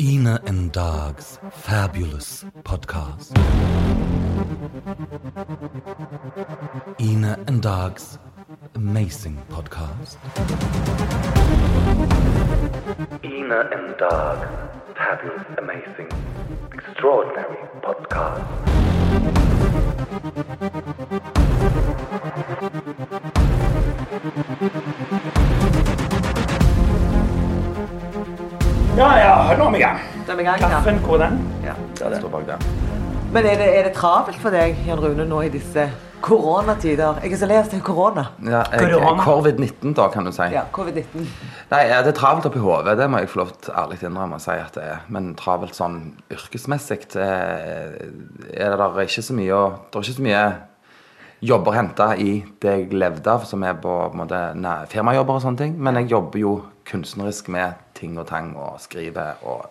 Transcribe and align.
Ina 0.00 0.40
and 0.46 0.70
Dog's 0.70 1.38
fabulous 1.50 2.44
podcast. 2.62 3.34
Ina 7.00 7.38
and 7.48 7.60
Dog's 7.60 8.18
amazing 8.76 9.36
podcast. 9.50 10.16
Ina 13.24 13.68
and 13.72 13.96
Dog, 13.98 14.46
fabulous, 14.94 15.44
amazing, 15.58 16.10
extraordinary 16.72 17.56
podcast. 17.82 18.68
Ja, 28.98 29.08
ja, 29.18 29.34
nå 29.58 29.68
er 29.68 29.70
vi 29.74 29.78
i 29.78 29.84
gang. 29.84 29.98
Da 30.26 30.32
er 30.34 30.36
vi 30.40 30.42
i 30.42 30.46
gang, 30.48 30.60
ja. 30.62 30.68
Kaffen, 30.72 30.96
hvor 31.04 31.20
er 31.20 31.28
den? 31.28 31.38
Ja. 31.64 31.74
Der 32.00 32.06
er 32.08 32.10
det. 32.16 32.18
Står 32.24 32.32
bak 32.32 32.46
der. 32.48 32.64
Men 33.32 33.44
er 33.46 33.58
det, 33.60 33.68
er 33.78 33.82
det 33.86 33.92
travelt 33.94 34.38
for 34.42 34.50
deg, 34.54 34.78
Jan 34.88 34.98
Rune, 35.02 35.26
nå 35.28 35.42
i 35.44 35.50
disse 35.52 35.84
koronatider? 36.24 37.20
Jeg 37.22 37.34
er 37.36 37.40
så 37.42 37.46
lei 37.50 37.58
av 37.60 37.68
å 37.68 37.70
si 37.70 37.78
korona. 37.84 38.24
Ja, 38.42 38.62
Hva 38.64 38.78
er 38.80 38.86
det 38.88 38.96
jeg, 38.96 39.18
du? 39.18 39.22
Covid-19, 39.26 39.92
da, 39.98 40.06
kan 40.14 40.26
du 40.26 40.32
si. 40.34 40.48
Ja, 40.54 40.64
covid-19. 40.74 41.28
Nei, 41.70 41.82
ja, 41.92 42.00
Det 42.02 42.14
er 42.14 42.16
travelt 42.18 42.48
oppi 42.48 42.62
hodet, 42.64 42.96
det 42.98 43.06
må 43.12 43.20
jeg 43.22 43.30
få 43.30 43.42
lov 43.44 43.52
til 43.62 43.76
ærlig 43.78 44.00
innrømme 44.08 44.40
å 44.40 44.42
si 44.42 44.56
at 44.56 44.74
det 44.80 44.86
er. 44.88 45.04
Men 45.14 45.30
travelt 45.38 45.76
sånn 45.78 46.00
yrkesmessig 46.34 47.04
eh, 47.20 48.00
er 48.56 48.72
det 48.74 48.80
der 48.82 48.98
ikke 49.04 49.26
så 49.28 49.36
mye 49.38 49.54
å 49.60 49.62
Det 49.92 50.00
er 50.00 50.08
ikke 50.08 50.18
så 50.18 50.26
mye 50.26 50.42
jobber 51.52 51.70
å 51.70 51.76
hente 51.76 52.06
i 52.18 52.32
det 52.64 52.72
jeg 52.80 52.88
levde 52.98 53.30
av, 53.30 53.44
som 53.46 53.62
er 53.62 53.76
på, 53.78 53.92
på 54.08 54.16
en 54.16 54.24
måte, 54.24 54.40
næ- 54.58 54.88
firmajobber 54.90 55.36
og 55.38 55.44
sånne 55.44 55.60
ting. 55.60 55.76
Men 55.78 56.00
jeg 56.00 56.10
jobber 56.16 56.40
jo 56.42 56.56
kunstnerisk 56.88 57.50
med 57.52 57.78
ting 57.98 58.16
og 58.18 58.26
tang 58.30 58.54
og 58.56 58.80
skriver 58.82 59.42
og 59.46 59.68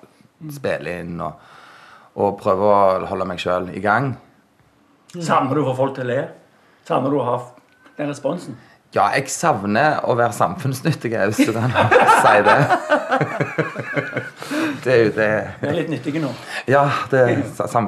spiller 0.53 1.01
inn 1.01 1.19
og, 1.23 1.37
og 2.17 2.37
prøver 2.41 3.03
å 3.03 3.09
holde 3.09 3.27
meg 3.29 3.41
sjøl 3.41 3.71
i 3.73 3.81
gang. 3.83 4.13
Savner 5.15 5.57
du 5.57 5.63
å 5.63 5.69
få 5.71 5.77
folk 5.81 5.97
til 5.97 6.07
å 6.07 6.11
le? 6.11 6.23
Savner 6.87 7.13
du 7.13 7.19
å 7.19 7.27
ha 7.27 7.37
den 7.97 8.11
responsen? 8.11 8.57
Ja, 8.95 9.09
jeg 9.11 9.27
savner 9.29 9.99
å 10.07 10.13
være 10.15 10.31
samfunnsnyttig, 10.33 11.11
hvis 11.11 11.49
du 11.49 11.51
kan 11.55 11.73
si 12.23 12.35
det. 12.45 12.57
det 14.85 14.93
er 14.93 15.01
jo 15.01 15.09
det 15.17 15.31
Vi 15.59 15.67
er 15.67 15.79
litt 15.81 15.91
nyttige 15.91 16.21
nå. 16.23 16.31
Ja, 16.71 16.85
det, 17.11 17.23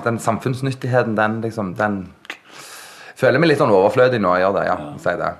den 0.03 0.19
samfunnsnyttigheten, 0.19 1.15
den 1.17 1.39
liksom 1.45 1.71
Den 1.79 2.01
føler 3.19 3.39
meg 3.39 3.53
litt 3.53 3.61
sånn 3.61 3.71
overflødig 3.75 4.19
nå, 4.23 4.33
jeg 4.35 4.47
gjør 4.47 4.57
det. 4.59 4.65
Ja, 4.67 4.77
si 5.03 5.15
det. 5.19 5.31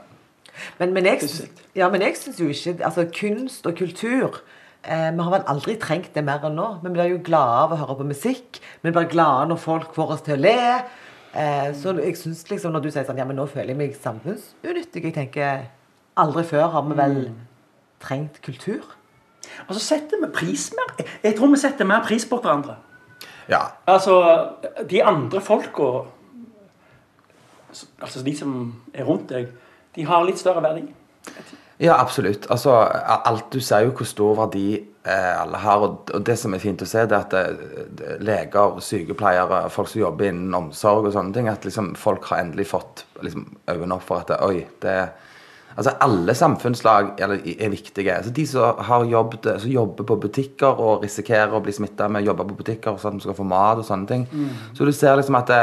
Men, 0.79 0.93
men 0.93 1.05
jeg, 1.05 1.29
ja, 1.75 1.89
men 1.89 2.03
jeg 2.05 2.17
syns 2.19 2.39
jo 2.41 2.49
ikke 2.51 2.85
Altså, 2.85 3.05
kunst 3.15 3.67
og 3.69 3.77
kultur 3.79 4.39
eh, 4.83 5.09
Vi 5.13 5.25
har 5.25 5.33
vel 5.33 5.47
aldri 5.51 5.75
trengt 5.81 6.13
det 6.15 6.23
mer 6.25 6.45
enn 6.47 6.57
nå. 6.59 6.69
Vi 6.83 6.93
blir 6.95 7.13
jo 7.13 7.21
glade 7.25 7.63
av 7.65 7.75
å 7.75 7.79
høre 7.83 7.99
på 8.01 8.09
musikk. 8.11 8.61
Vi 8.83 8.93
blir 8.95 9.09
glade 9.11 9.49
når 9.51 9.61
folk 9.63 9.95
får 9.95 10.15
oss 10.15 10.25
til 10.27 10.37
å 10.37 10.43
le. 10.43 10.57
Eh, 11.33 11.69
så 11.77 11.93
jeg 11.99 12.17
synes 12.17 12.45
liksom 12.49 12.73
når 12.73 12.85
du 12.85 12.91
sier 12.91 13.05
sånn 13.07 13.19
Ja, 13.21 13.27
men 13.29 13.37
nå 13.37 13.45
føler 13.49 13.73
jeg 13.73 13.81
meg 13.81 13.97
samfunnsunyttig. 13.99 15.03
Jeg 15.09 15.17
tenker 15.17 15.67
Aldri 16.19 16.43
før 16.43 16.71
har 16.73 16.87
vi 16.87 16.95
vel 16.99 17.19
trengt 18.03 18.41
kultur. 18.43 18.83
Og 19.67 19.75
så 19.75 19.81
setter 19.81 20.19
vi 20.21 20.29
pris 20.33 20.69
mer 20.75 20.93
Jeg 21.23 21.35
tror 21.37 21.51
vi 21.53 21.59
setter 21.61 21.87
mer 21.87 22.03
pris 22.05 22.25
på 22.27 22.39
hverandre. 22.41 22.75
Ja. 23.49 23.61
Altså, 23.89 24.15
de 24.89 25.03
andre 25.03 25.41
folka 25.41 26.05
Altså 28.01 28.23
de 28.25 28.33
som 28.37 28.53
er 28.93 29.05
rundt 29.05 29.29
deg, 29.29 29.51
de 29.95 30.05
har 30.05 30.25
litt 30.27 30.39
større 30.41 30.61
verdi. 30.63 30.87
ja, 31.77 31.95
absolutt. 31.97 32.49
Altså, 32.51 32.73
alt 33.25 33.51
Du 33.51 33.59
ser 33.63 33.85
jo 33.85 33.93
hvor 33.95 34.07
stor 34.07 34.35
verdi 34.43 34.67
eh, 34.77 35.41
alle 35.41 35.57
har. 35.57 35.85
Og, 35.85 36.11
og 36.13 36.25
det 36.25 36.37
som 36.39 36.53
er 36.53 36.63
fint 36.63 36.81
å 36.81 36.89
se, 36.89 37.05
det 37.05 37.17
er 37.17 37.25
at 37.25 37.33
det, 37.33 37.71
det, 37.99 38.19
leger, 38.25 38.79
sykepleiere, 38.83 39.63
folk 39.73 39.89
som 39.91 40.03
jobber 40.03 40.29
innen 40.29 40.55
omsorg 40.57 41.09
og 41.09 41.15
sånne 41.15 41.35
ting, 41.35 41.49
at 41.51 41.65
liksom 41.67 41.95
folk 41.99 42.29
har 42.31 42.43
endelig 42.43 42.69
fått 42.73 43.05
liksom, 43.25 43.49
øynene 43.71 43.97
opp 43.97 44.07
for 44.07 44.23
at 44.23 44.33
det, 44.33 44.39
oi, 44.45 44.63
det 44.85 45.01
Altså 45.79 45.93
Alle 46.03 46.33
samfunnslag 46.35 47.11
er, 47.21 47.31
er 47.37 47.69
viktige. 47.71 48.11
Altså 48.11 48.31
De 48.35 48.43
som 48.49 48.79
har 48.83 49.05
jobbet, 49.05 49.45
som 49.61 49.71
jobber 49.71 50.03
på 50.09 50.17
butikker 50.25 50.81
og 50.81 51.05
risikerer 51.05 51.53
å 51.55 51.61
bli 51.63 51.71
smitta 51.71 52.09
med 52.11 52.25
å 52.25 52.31
jobbe 52.31 52.47
på 52.49 52.57
butikker 52.57 52.97
sånn 52.99 53.15
at 53.15 53.21
de 53.21 53.27
skal 53.27 53.37
få 53.37 53.45
mat 53.47 53.79
og 53.79 53.87
sånne 53.87 54.09
ting. 54.09 54.25
Så 54.75 54.83
du 54.83 54.91
ser 54.91 55.15
liksom 55.15 55.37
at 55.39 55.47
det, 55.47 55.61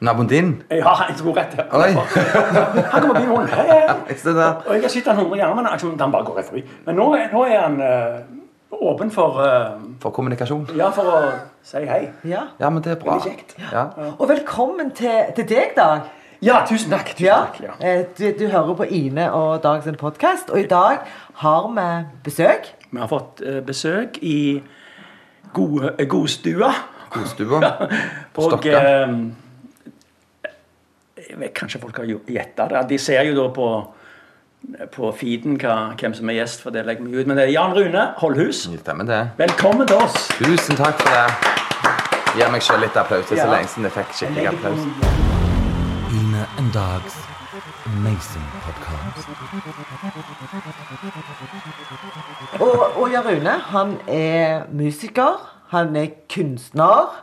Naboen 0.00 0.28
din? 0.28 0.62
Ja, 0.70 0.92
jeg 1.08 1.16
tror 1.16 1.36
rett. 1.36 1.54
Oi. 1.72 1.92
Han 2.92 3.02
kommer 3.02 3.14
bilen 3.14 3.30
rundt. 3.30 3.50
hei, 3.50 3.66
hei. 3.66 3.84
Og 4.68 4.74
jeg 4.74 4.82
har 4.82 4.88
sett 4.92 5.06
han 5.06 5.16
100 5.16 5.38
ganger, 5.38 5.54
men 5.54 6.00
han 6.00 6.12
bare 6.12 6.24
går 6.24 6.36
rett 6.36 6.48
forbi. 6.50 6.64
Men 6.84 6.98
nå, 7.00 7.06
nå 7.32 7.44
er 7.44 7.60
han 7.62 7.78
uh, 7.80 8.76
åpen 8.90 9.10
for 9.10 9.40
uh, 9.40 9.78
For 10.02 10.12
kommunikasjon. 10.12 10.66
Ja, 10.76 10.90
for 10.92 11.08
å 11.08 11.20
si 11.64 11.80
hei. 11.88 12.02
Ja. 12.28 12.42
Ja, 12.60 12.68
men 12.70 12.84
det 12.84 12.92
er 12.92 13.00
bra. 13.00 13.16
Veldig 13.16 13.32
kjekt. 13.32 13.56
Ja. 13.72 13.86
Og 14.18 14.28
velkommen 14.28 14.92
til, 14.96 15.32
til 15.38 15.48
deg, 15.48 15.72
Dag. 15.78 16.12
Ja, 16.44 16.60
tusen 16.68 16.92
takk. 16.92 17.14
Tusen 17.14 17.30
Ja, 17.30 17.38
takk 17.48 17.62
ja. 17.64 17.78
eh, 17.80 18.04
du, 18.18 18.26
du 18.36 18.44
hører 18.52 18.76
på 18.76 18.84
Ine 18.92 19.30
og 19.32 19.62
dagens 19.64 19.96
podkast, 19.96 20.52
og 20.52 20.60
i 20.60 20.66
dag 20.68 21.08
har 21.40 21.70
vi 21.72 21.88
besøk. 22.28 22.68
Vi 22.90 23.00
har 23.00 23.08
fått 23.08 23.40
besøk 23.64 24.20
i 24.20 24.60
godstua. 25.56 26.70
Godstua. 27.16 27.64
På 28.36 28.50
Stokka. 28.50 28.76
Og, 28.76 29.45
vet, 31.34 31.54
Kanskje 31.54 31.80
folk 31.80 31.96
har 31.96 32.04
gjetta 32.06 32.68
det. 32.68 32.88
De 32.88 32.98
ser 32.98 33.22
jo 33.28 33.34
da 33.42 33.48
på 33.54 33.68
på 34.90 35.12
feeden 35.14 35.54
hva, 35.62 35.92
hvem 35.94 36.14
som 36.16 36.28
er 36.32 36.34
gjest, 36.40 36.62
for 36.62 36.70
det 36.74 36.82
legger 36.86 37.04
vi 37.06 37.20
ut. 37.20 37.26
Men 37.28 37.36
det 37.36 37.44
er 37.44 37.52
Jan 37.52 37.72
Rune 37.76 38.00
Holdhus. 38.18 38.64
Velkommen 39.38 39.86
til 39.86 39.96
oss. 39.96 40.28
Tusen 40.40 40.76
takk 40.76 40.98
for 40.98 41.12
det. 41.12 41.26
Gir 42.36 42.50
meg 42.50 42.62
sjøl 42.66 42.80
litt 42.82 42.96
applaus. 42.98 43.28
Det 43.28 43.38
er 43.38 43.42
så 43.44 43.46
Ja. 43.46 43.54
lenge 43.54 43.68
siden 43.68 43.84
jeg 43.84 43.92
fikk 43.92 44.10
skikkelig 44.12 44.48
applaus. 44.48 44.82
Ine 46.10 46.18
Ina 46.18 46.42
and 46.58 46.72
Dog's 46.74 47.16
amazing 47.86 48.46
podcast. 48.66 49.28
Og, 52.60 52.96
og 53.02 53.10
Jan 53.12 53.24
Rune, 53.26 53.54
han 53.70 53.96
er 54.08 54.64
musiker, 54.72 55.36
han 55.68 55.96
er 55.96 56.06
kunstner, 56.34 57.22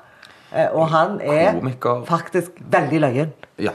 eh, 0.55 0.67
og 0.71 0.87
han 0.89 1.19
er 1.21 1.51
Komiker. 1.59 2.05
faktisk 2.05 2.51
veldig 2.71 2.99
løyen. 3.01 3.33
Ja. 3.59 3.71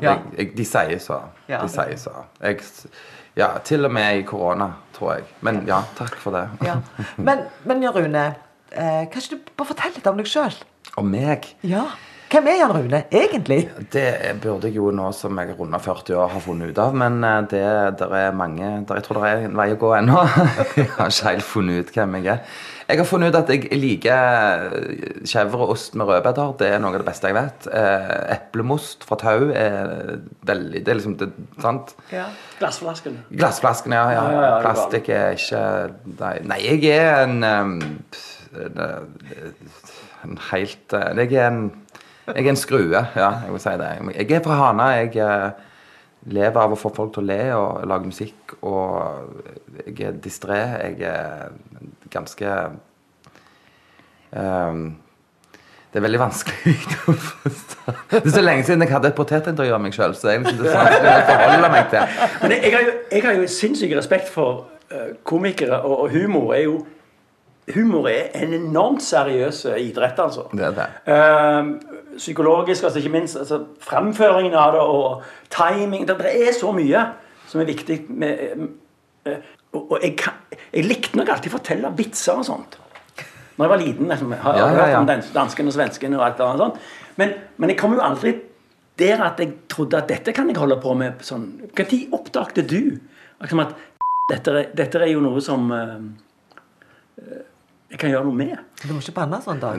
Ja. 0.00 0.10
Jeg, 0.10 0.32
jeg, 0.38 0.50
de 0.58 0.66
sier 0.68 1.00
så. 1.02 1.20
De 1.48 1.70
sier 1.72 1.96
så. 2.00 2.12
Jeg, 2.42 2.64
ja, 3.38 3.52
til 3.64 3.86
og 3.86 3.92
med 3.94 4.20
i 4.20 4.26
korona, 4.26 4.72
tror 4.96 5.18
jeg. 5.18 5.28
Men 5.46 5.62
ja, 5.68 5.80
takk 5.98 6.18
for 6.22 6.34
det. 6.34 6.46
Ja. 6.66 6.78
Men, 7.16 7.46
men 7.68 7.84
Rune, 7.94 8.26
eh, 8.72 9.04
kan 9.08 9.22
ikke 9.22 9.36
du 9.36 9.52
bare 9.56 9.70
fortelle 9.72 9.98
litt 9.98 10.10
om 10.10 10.18
deg 10.20 10.30
sjøl? 10.30 10.56
Om 10.98 11.10
meg. 11.12 11.46
Ja. 11.66 11.84
Hvem 12.28 12.48
er 12.50 12.58
Jan 12.58 12.72
Rune 12.76 12.98
egentlig? 13.08 13.62
Det 13.92 14.08
burde 14.42 14.68
jeg 14.68 14.76
jo 14.76 14.90
nå 14.92 15.06
som 15.16 15.38
jeg 15.40 15.48
er 15.48 15.56
runda 15.56 15.78
40 15.80 16.18
år 16.20 16.32
har 16.34 16.42
funnet 16.44 16.74
ut 16.74 16.80
av, 16.82 16.96
men 17.00 17.22
eh, 17.24 17.38
det 17.48 17.62
der 18.02 18.12
er 18.18 18.34
mange 18.36 18.66
der 18.84 18.98
Jeg 18.98 19.06
tror 19.06 19.22
det 19.22 19.30
er 19.30 19.46
en 19.46 19.56
vei 19.56 19.70
å 19.72 19.78
gå 19.80 19.94
ennå. 19.96 20.24
Jeg 20.76 20.90
har 20.98 21.08
ikke 21.08 21.30
helt 21.30 21.46
funnet 21.48 21.86
ut 21.86 21.94
hvem 21.94 22.18
jeg 22.18 22.28
er. 22.34 22.58
Jeg 22.88 23.00
har 23.00 23.08
funnet 23.08 23.32
ut 23.32 23.38
at 23.38 23.50
jeg 23.52 23.78
liker 23.80 24.68
chèvreost 25.28 25.72
ost 25.72 25.96
med 26.00 26.08
rødbeter. 26.08 26.52
Det 26.60 26.68
er 26.72 26.80
noe 26.80 26.92
av 26.92 27.02
det 27.02 27.08
beste 27.08 27.28
jeg 27.28 27.36
vet. 27.36 27.66
Eh, 27.72 28.14
Eplemost 28.36 29.04
fra 29.08 29.18
tau 29.20 29.48
er 29.48 30.20
veldig 30.48 30.84
Det 30.84 30.92
er 30.92 31.00
liksom 31.00 31.16
det, 31.20 31.28
sant? 31.64 31.92
Ja. 32.12 32.28
Glassflasken. 32.60 33.18
Glassflasken, 33.32 33.96
ja. 33.96 34.04
ja. 34.12 34.22
Ja, 34.28 34.30
ja, 34.32 34.44
ja, 34.44 34.54
er 34.54 34.64
Plastikk 34.68 35.12
er 35.12 35.36
ikke 35.36 35.64
Nei, 36.18 36.34
nei 36.48 36.62
jeg 36.64 36.84
er 36.92 37.24
en 37.26 37.44
en, 37.44 38.08
En 40.24 40.40
helt 40.50 40.96
Jeg 41.20 41.32
er 41.36 41.50
en 41.50 41.62
jeg 42.34 42.44
er 42.44 42.52
en 42.52 42.60
skrue, 42.60 43.02
ja. 43.16 43.30
Jeg 43.44 43.54
vil 43.54 43.62
si 43.62 43.74
det. 43.80 43.90
Jeg 44.16 44.36
er 44.36 44.44
fra 44.44 44.58
Hana. 44.60 44.88
Jeg 44.98 45.16
eh, 45.24 45.64
lever 46.28 46.60
av 46.60 46.74
å 46.74 46.78
få 46.78 46.92
folk 46.94 47.14
til 47.14 47.24
å 47.24 47.28
le 47.28 47.40
og 47.56 47.88
lage 47.88 48.10
musikk. 48.10 48.56
Og 48.66 49.84
jeg 49.84 49.98
er 50.08 50.22
distré. 50.24 50.60
Jeg 50.82 51.02
er 51.08 51.52
ganske 52.12 52.54
um, 54.32 54.82
Det 55.88 56.00
er 56.00 56.04
veldig 56.04 56.20
vanskelig 56.20 56.76
å 57.10 57.16
forstå. 57.16 57.96
Det 58.10 58.22
er 58.24 58.36
så 58.36 58.44
lenge 58.44 58.66
siden 58.68 58.84
jeg 58.84 58.92
hadde 58.92 59.12
et 59.12 59.18
portrettintervju 59.18 59.76
av 59.76 59.82
meg 59.82 59.96
sjøl, 59.96 60.16
så 60.18 60.34
jeg, 60.34 60.44
liksom, 60.44 60.60
det 60.66 60.74
er 60.74 60.82
vanskelig 60.82 61.14
å 61.14 61.24
forholde 61.30 61.72
meg 61.72 61.90
til. 61.94 62.20
Men 62.42 62.56
jeg, 62.58 62.74
har 62.74 62.84
jo, 62.84 62.94
jeg 63.14 63.24
har 63.24 63.38
jo 63.38 63.48
sinnssyk 63.54 63.96
respekt 63.96 64.30
for 64.32 64.66
eh, 64.92 65.10
komikere, 65.28 65.80
og, 65.80 66.04
og 66.04 66.14
humor 66.16 66.54
er 66.58 66.64
jo 66.68 66.78
Humor 67.68 68.06
er 68.08 68.30
en 68.32 68.54
enormt 68.56 69.02
seriøs 69.04 69.58
idrett, 69.76 70.16
altså. 70.24 70.46
Det 70.56 70.62
er 70.70 70.76
det. 70.78 70.86
Eh, 71.12 71.97
psykologisk, 72.18 72.84
altså 72.84 72.98
ikke 73.00 73.12
minst 73.14 73.36
altså, 73.40 73.60
fremføringen 73.84 74.54
av 74.58 74.74
det 74.76 74.80
og 74.82 75.22
timing. 75.54 76.04
Det, 76.08 76.16
er 76.26 76.52
så 76.56 76.72
mye 76.76 77.04
som 77.48 77.62
er 77.62 77.68
viktig 77.70 77.98
med 78.10 78.42
eh, 79.26 79.38
Og, 79.72 79.98
jeg, 80.02 80.14
jeg 80.72 80.84
likte 80.88 81.16
nok 81.20 81.28
alltid 81.34 81.52
å 81.52 81.56
fortelle 81.58 81.90
vitser 81.96 82.38
og 82.40 82.44
sånt. 82.48 82.78
Når 83.58 83.64
jeg 83.66 83.70
var 83.72 83.80
liten. 83.82 84.08
Liksom, 84.08 84.30
jeg 84.32 84.40
har 84.44 84.56
Ja, 84.56 84.66
ja, 84.68 84.74
hørt 84.78 84.92
ja. 84.94 85.00
om 85.02 85.06
dans- 85.08 85.32
danskene 85.34 85.68
og 85.72 85.74
svenskene 85.76 86.16
og 86.18 86.24
alt 86.24 86.40
annet 86.40 86.62
sånt. 86.62 86.78
Men, 87.20 87.34
men 87.58 87.72
jeg 87.72 87.78
kom 87.80 87.96
jo 87.96 88.00
aldri 88.04 88.36
der 88.98 89.20
at 89.26 89.38
jeg 89.42 89.52
trodde 89.70 89.98
at 90.00 90.08
dette 90.10 90.32
kan 90.34 90.48
jeg 90.50 90.56
holde 90.58 90.76
på 90.82 90.94
med 90.98 91.20
sånn 91.22 91.44
Når 91.70 92.14
oppdaget 92.16 92.64
du 92.70 92.98
liksom 93.42 93.60
at 93.62 93.74
dette, 94.30 94.50
er- 94.62 94.72
dette 94.76 94.98
er 95.04 95.12
jo 95.12 95.20
noe 95.22 95.40
som 95.44 95.68
eh, 95.72 96.00
jeg 97.90 97.98
kan 98.02 98.10
gjøre 98.12 98.24
noe 98.28 98.36
med? 98.36 98.56
Du 98.82 98.92
må 98.92 99.00
ikke 99.02 99.14
banne 99.16 99.38
sånn, 99.44 99.60
Dag. 99.62 99.78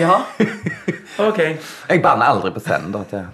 Ja. 0.00 0.16
Ok. 1.22 1.38
Jeg 1.38 2.00
banner 2.02 2.26
aldri 2.26 2.50
på 2.54 2.60
scenen. 2.64 2.90
da 2.94 3.02
til. 3.06 3.22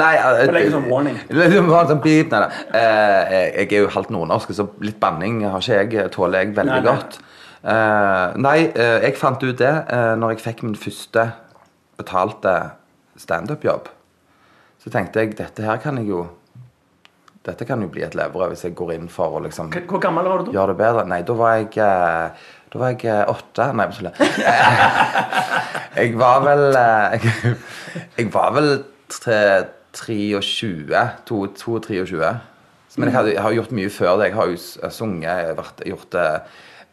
Nei 0.00 0.12
Det 0.14 0.46
er 0.46 0.52
legge 0.54 0.70
sånn 0.76 0.86
warning. 0.90 1.16
Sånn 1.90 2.02
beep, 2.04 2.28
nei. 2.30 2.48
Eh, 2.76 3.22
jeg 3.62 3.68
er 3.72 3.78
jo 3.84 3.88
halvt 3.94 4.10
nordnorsk, 4.14 4.48
så 4.54 4.64
litt 4.84 5.00
banning 5.02 5.34
har 5.46 5.58
ikke 5.62 5.78
jeg, 5.80 5.88
tåler 6.14 6.38
jeg 6.44 6.50
veldig 6.58 6.74
Nei, 6.76 6.82
nei. 6.84 6.92
godt. 6.92 7.12
Uh, 7.60 8.26
nei, 8.40 8.58
uh, 8.72 8.98
jeg 9.04 9.18
fant 9.20 9.42
ut 9.44 9.58
det 9.60 9.72
uh, 9.92 10.14
når 10.16 10.28
jeg 10.32 10.40
fikk 10.46 10.62
min 10.64 10.78
første 10.80 11.22
betalte 12.00 12.54
standup-jobb. 13.20 13.84
Så 14.80 14.86
tenkte 14.94 15.20
jeg 15.20 15.34
dette 15.36 15.60
her 15.66 15.76
kan 15.82 15.98
jeg 16.00 16.08
jo 16.08 16.22
Dette 17.44 17.64
kan 17.64 17.80
jo 17.80 17.88
bli 17.88 18.02
et 18.04 18.14
levebrød 18.16 18.50
hvis 18.52 18.64
jeg 18.66 18.74
går 18.76 18.90
inn 18.98 19.08
for 19.12 19.28
å 19.38 19.40
liksom 19.44 19.70
Hvor 19.88 20.00
gammel 20.00 20.24
var 20.28 20.38
du 20.42 20.46
da? 20.50 20.54
gjøre 20.58 20.72
det 20.74 20.78
bedre. 20.80 21.04
Nei, 21.08 21.22
da 21.24 21.32
var 21.38 21.54
jeg 21.56 21.68
eh, 21.80 22.30
Da 22.70 22.78
var 22.78 22.92
jeg 22.94 23.04
eh, 23.10 23.24
åtte. 23.32 23.66
Nei, 23.74 23.86
tuller. 23.90 24.14
Jeg 26.00 26.12
var 26.18 26.38
vel 26.44 26.60
eh, 26.78 27.16
Jeg, 27.18 27.54
jeg 28.20 28.28
var 28.32 28.52
vel 28.54 28.68
tre- 29.10 29.66
23. 29.98 30.86
to- 31.26 31.46
22-23. 31.58 32.36
Men 32.96 33.08
jeg, 33.08 33.14
hadde, 33.16 33.32
jeg 33.34 33.42
har 33.42 33.54
gjort 33.56 33.72
mye 33.74 33.90
før 33.90 34.16
det. 34.20 34.28
Jeg 34.30 34.36
har 34.38 34.50
jo 34.52 34.90
sunget, 34.90 35.26
jeg 35.26 35.56
har 35.56 35.72
gjort 35.86 36.12
det 36.14 36.26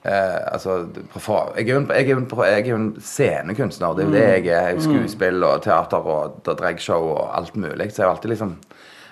eh, 0.07 0.39
altså, 0.53 0.75
jeg, 1.57 1.68
er 1.68 1.71
jo 1.74 1.77
en, 1.81 1.88
jeg, 1.94 2.09
en, 2.18 2.27
jeg 2.45 2.69
er 2.74 3.01
scenekunstner. 3.01 3.94
Det 3.97 4.03
er 4.06 4.07
jo 4.09 4.13
det 4.15 4.24
jeg 4.24 4.31
er. 4.47 4.68
Jeg 4.68 4.75
er 4.77 4.81
Skuespill 4.85 5.44
og 5.45 5.62
teater 5.65 6.09
og 6.18 6.41
dragshow 6.57 7.12
og 7.15 7.38
alt 7.38 7.56
mulig. 7.57 7.91
Så 7.94 8.01
jeg 8.01 8.07
har 8.09 8.15
alltid 8.15 8.33
liksom 8.33 8.56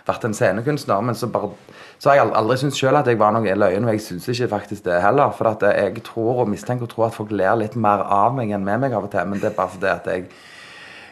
vært 0.08 0.28
en 0.28 0.36
scenekunstner. 0.38 1.04
Men 1.06 1.18
så, 1.18 1.30
bare, 1.32 1.52
så 2.00 2.12
har 2.12 2.20
jeg 2.20 2.34
aldri 2.42 2.58
syntes 2.62 2.80
sjøl 2.82 3.00
at 3.00 3.10
jeg 3.10 3.20
var 3.22 3.36
noe 3.36 3.58
løyen, 3.58 3.88
og 3.88 3.96
jeg 3.96 4.04
syns 4.06 4.28
ikke 4.34 4.52
faktisk 4.56 4.88
det 4.88 5.02
heller. 5.04 5.34
For 5.38 5.52
at 5.52 5.66
jeg 5.70 6.04
tror 6.08 6.44
og 6.46 6.52
mistenker 6.52 6.88
og 6.88 6.94
tror 6.94 7.08
at 7.10 7.18
folk 7.18 7.34
ler 7.36 7.58
litt 7.62 7.78
mer 7.80 8.06
av 8.06 8.36
meg 8.38 8.54
enn 8.56 8.66
med 8.66 8.86
meg 8.86 8.98
av 8.98 9.08
og 9.08 9.14
til. 9.14 9.32
Men 9.32 9.42
det 9.42 9.52
er 9.52 9.58
bare 9.58 9.74
fordi 9.76 9.92
at 9.92 10.12
jeg 10.12 10.28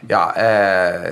ja, 0.09 0.21
eh, 0.35 1.05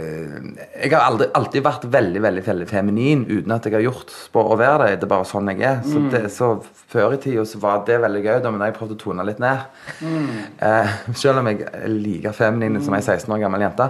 jeg 0.84 0.92
har 0.92 1.06
aldri, 1.06 1.28
alltid 1.38 1.64
vært 1.64 1.86
veldig 1.94 2.22
veldig, 2.24 2.44
veldig 2.46 2.68
feminin 2.70 3.24
uten 3.30 3.54
at 3.56 3.66
jeg 3.68 3.76
har 3.78 3.86
gjort 3.86 4.12
på 4.34 4.44
å 4.44 4.58
være 4.60 4.90
det. 4.90 5.00
Det 5.02 5.08
er 5.08 5.14
bare 5.14 5.28
sånn 5.30 5.52
jeg 5.54 5.64
er. 5.68 5.82
Så, 5.88 6.04
det, 6.12 6.24
så 6.34 6.52
Før 6.92 7.16
i 7.16 7.20
tida 7.24 7.46
så 7.48 7.62
var 7.64 7.86
det 7.88 8.02
veldig 8.04 8.22
gøy, 8.26 8.38
da, 8.44 8.52
men 8.52 8.66
jeg 8.66 8.76
prøvde 8.76 8.98
å 8.98 9.00
tone 9.00 9.24
litt 9.28 9.40
ned. 9.40 9.58
Eh, 10.04 10.90
selv 11.16 11.40
om 11.40 11.48
jeg 11.48 11.64
er 11.70 11.88
like 11.88 12.34
feminin 12.36 12.82
som 12.84 12.98
ei 12.98 13.04
16 13.06 13.32
år 13.32 13.40
gammel 13.46 13.64
jente. 13.64 13.88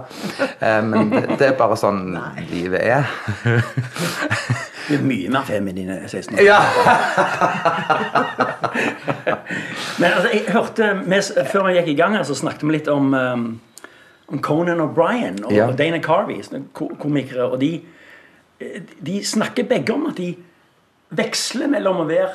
Eh, 0.60 0.82
men 0.86 1.10
det, 1.10 1.24
det 1.42 1.48
er 1.50 1.58
bare 1.58 1.80
sånn 1.82 2.04
livet 2.52 2.82
er. 2.86 3.10
Du 4.88 4.98
er 4.98 5.04
mye 5.06 5.30
mer 5.34 5.46
feminin 5.48 5.90
enn 5.94 6.06
16 6.10 6.36
år. 6.36 6.46
Ja. 6.46 6.60
Men 10.02 10.16
altså, 10.16 10.30
jeg 10.34 10.46
hørte 10.50 10.94
vi, 11.06 11.20
Før 11.52 11.68
vi 11.68 11.76
gikk 11.78 11.92
i 11.94 11.98
gang, 12.00 12.18
så 12.26 12.38
snakket 12.38 12.66
vi 12.66 12.76
litt 12.76 12.90
om, 12.92 13.14
um, 13.14 13.46
om 14.32 14.40
Conan 14.42 14.80
O'Brien 14.80 15.42
og 15.46 15.52
Ja. 15.54 15.72
Dana 15.72 16.00
Carvey, 16.00 16.42
komikere. 16.74 17.52
Og 17.52 17.60
de, 17.62 17.82
eh, 18.60 18.82
de 19.06 19.26
snakker 19.26 19.68
begge 19.68 19.94
om 19.94 20.06
at 20.08 20.18
de 20.18 20.36
veksler 21.12 21.68
mellom 21.68 21.98
å 21.98 22.08
være 22.08 22.32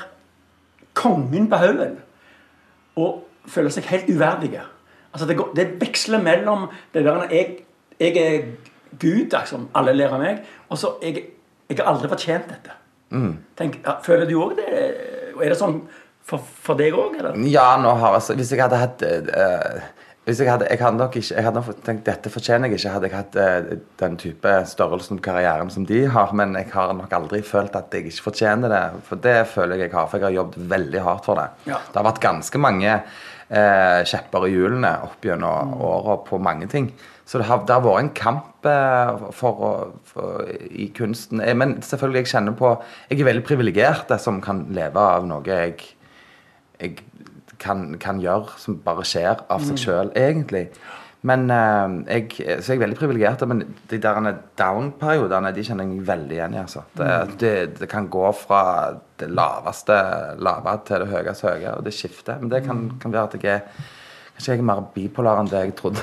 kongen 0.95 1.49
på 1.49 1.57
haugen 1.57 1.99
og 2.97 3.25
føle 3.47 3.71
seg 3.71 3.85
helt 3.85 4.09
uverdige. 4.09 4.63
Altså 5.13 5.27
det, 5.29 5.37
går, 5.37 5.53
det 5.57 5.67
veksler 5.81 6.23
mellom 6.23 6.69
det 6.95 7.05
der 7.05 7.29
jeg, 7.31 7.59
jeg 8.01 8.17
er 8.17 8.43
Gud, 8.99 9.31
liksom, 9.33 9.69
alle 9.75 9.93
ler 9.93 10.13
av 10.13 10.21
meg, 10.21 10.43
og 10.71 10.79
så 10.79 10.95
jeg, 11.03 11.25
jeg 11.69 11.79
har 11.79 11.91
aldri 11.91 12.09
fortjent 12.09 12.49
dette. 12.49 12.77
Tenk, 13.57 13.79
føler 14.05 14.27
du 14.29 14.35
òg 14.41 14.57
det? 14.57 14.67
Er 15.37 15.53
det 15.53 15.59
sånn 15.59 15.83
for, 16.27 16.41
for 16.41 16.79
deg 16.79 16.97
òg, 16.97 17.19
eller? 17.21 17.37
Ja, 17.49 17.77
nå 17.81 17.93
har 18.01 18.17
jeg 18.19 18.37
Hvis 18.41 18.51
jeg 18.53 18.61
hadde 18.65 18.81
hatt 18.81 19.05
hvis 19.05 20.06
jeg 20.27 20.49
hadde, 20.51 20.67
jeg 20.67 20.81
hadde 20.83 20.99
nok 20.99 21.17
ikke 21.17 21.35
Jeg 21.37 21.45
hadde 21.47 21.61
nok 21.61 21.83
tenkt 21.87 22.07
dette 22.09 22.31
fortjener 22.35 22.73
jeg 22.73 22.81
ikke, 22.81 22.95
hadde 22.97 23.07
jeg 23.07 23.15
hatt 23.15 23.37
eh, 23.39 23.79
den 24.03 24.17
type 24.19 24.55
størrelsen 24.67 25.21
på 25.21 25.27
karrieren 25.29 25.71
som 25.71 25.87
de 25.87 26.03
har. 26.11 26.33
Men 26.35 26.57
jeg 26.59 26.73
har 26.73 26.93
nok 26.99 27.13
aldri 27.15 27.43
følt 27.47 27.77
at 27.79 27.95
jeg 27.95 28.09
ikke 28.11 28.27
fortjener 28.27 28.73
det. 28.73 28.83
For 29.07 29.23
det 29.23 29.39
føler 29.53 29.79
jeg 29.79 29.87
jeg 29.87 29.95
har, 29.95 30.09
for 30.11 30.19
jeg 30.19 30.27
har 30.27 30.39
jobbet 30.41 30.71
veldig 30.75 31.05
hardt 31.07 31.29
for 31.29 31.39
det. 31.39 31.47
Ja. 31.71 31.79
Det 31.79 32.01
har 32.01 32.09
vært 32.09 32.25
ganske 32.25 32.59
mange 32.59 32.91
eh, 32.91 34.01
kjepper 34.11 34.49
i 34.49 34.55
hjulene 34.57 34.97
opp 35.07 35.29
gjennom 35.31 35.77
åra 35.87 36.19
på 36.27 36.43
mange 36.43 36.67
ting. 36.75 36.91
Så 37.27 37.39
det 37.39 37.47
har, 37.47 37.63
det 37.67 37.75
har 37.75 37.83
vært 37.87 38.03
en 38.03 38.13
kamp 38.19 38.67
eh, 38.67 39.27
for, 39.35 39.93
for, 40.11 40.51
i 40.71 40.89
kunsten. 40.95 41.43
Eh, 41.43 41.55
Men 41.55 41.79
selvfølgelig, 41.83 42.25
jeg 42.25 42.33
kjenner 42.35 42.59
på 42.59 42.75
Jeg 43.11 43.21
er 43.21 43.31
veldig 43.31 43.47
privilegert 43.47 44.11
som 44.23 44.43
kan 44.43 44.67
leve 44.75 45.07
av 45.15 45.27
noe 45.31 45.47
jeg 45.47 45.93
jeg 46.77 46.99
kan, 47.59 47.97
kan 48.03 48.21
gjøre 48.21 48.57
som 48.61 48.79
bare 48.85 49.05
skjer 49.07 49.43
av 49.51 49.65
seg 49.67 49.79
sjøl, 49.81 50.11
egentlig. 50.17 50.69
Men 51.27 51.49
eh, 51.51 51.95
jeg, 52.13 52.61
Så 52.63 52.73
jeg 52.75 52.77
er 52.79 52.83
veldig 52.85 52.99
privilegert, 53.01 53.41
men 53.51 53.65
de 53.91 53.99
der 53.99 54.21
down-periodene 54.61 55.51
de 55.57 55.65
kjenner 55.67 55.89
jeg 55.89 56.05
veldig 56.07 56.37
igjen 56.37 56.55
i. 56.55 56.61
altså. 56.63 56.85
Det, 56.97 57.11
det, 57.41 57.53
det 57.81 57.89
kan 57.91 58.07
gå 58.13 58.29
fra 58.37 58.61
det 59.19 59.31
laveste 59.33 59.97
lave 60.39 60.77
til 60.87 61.03
det 61.03 61.09
høyeste 61.11 61.49
høye, 61.49 61.73
og 61.79 61.85
det 61.89 61.95
skifter. 61.97 62.39
Men 62.41 62.53
det 62.53 62.63
kan, 62.69 62.85
kan 63.03 63.13
være 63.17 63.31
at 63.33 63.39
jeg 63.43 63.55
er 63.61 63.93
Kanskje 64.37 64.53
jeg 64.53 64.61
er 64.61 64.67
mer 64.69 64.81
bipolar 64.93 65.39
enn 65.41 65.47
det 65.49 65.61
jeg 65.63 65.71
trodde. 65.79 66.03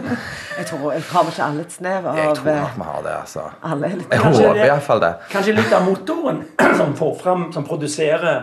Jeg 0.56 0.64
tror 0.70 0.94
jeg 0.94 1.02
har 1.10 1.24
vel 1.26 1.32
ikke 1.34 1.42
alle 1.44 1.64
et 1.66 1.74
snev 1.74 2.06
av 2.08 2.16
Jeg 2.16 2.30
tror 2.38 2.46
eh, 2.48 2.60
nok 2.62 2.78
vi 2.78 2.86
har 2.88 3.02
det, 3.04 3.10
altså. 3.20 3.42
alle 3.68 3.90
er 3.90 3.98
litt 3.98 4.14
Jeg 4.14 4.22
Kanskje 4.22 4.46
håper 4.46 4.56
det- 4.62 4.68
iallfall 4.70 5.02
det. 5.02 5.10
Kanskje 5.34 5.54
litt 5.58 5.74
av 5.76 5.84
motoren 5.84 6.38
som 6.80 6.94
får 6.96 7.12
fram, 7.20 7.42
som 7.52 7.66
produserer 7.68 8.38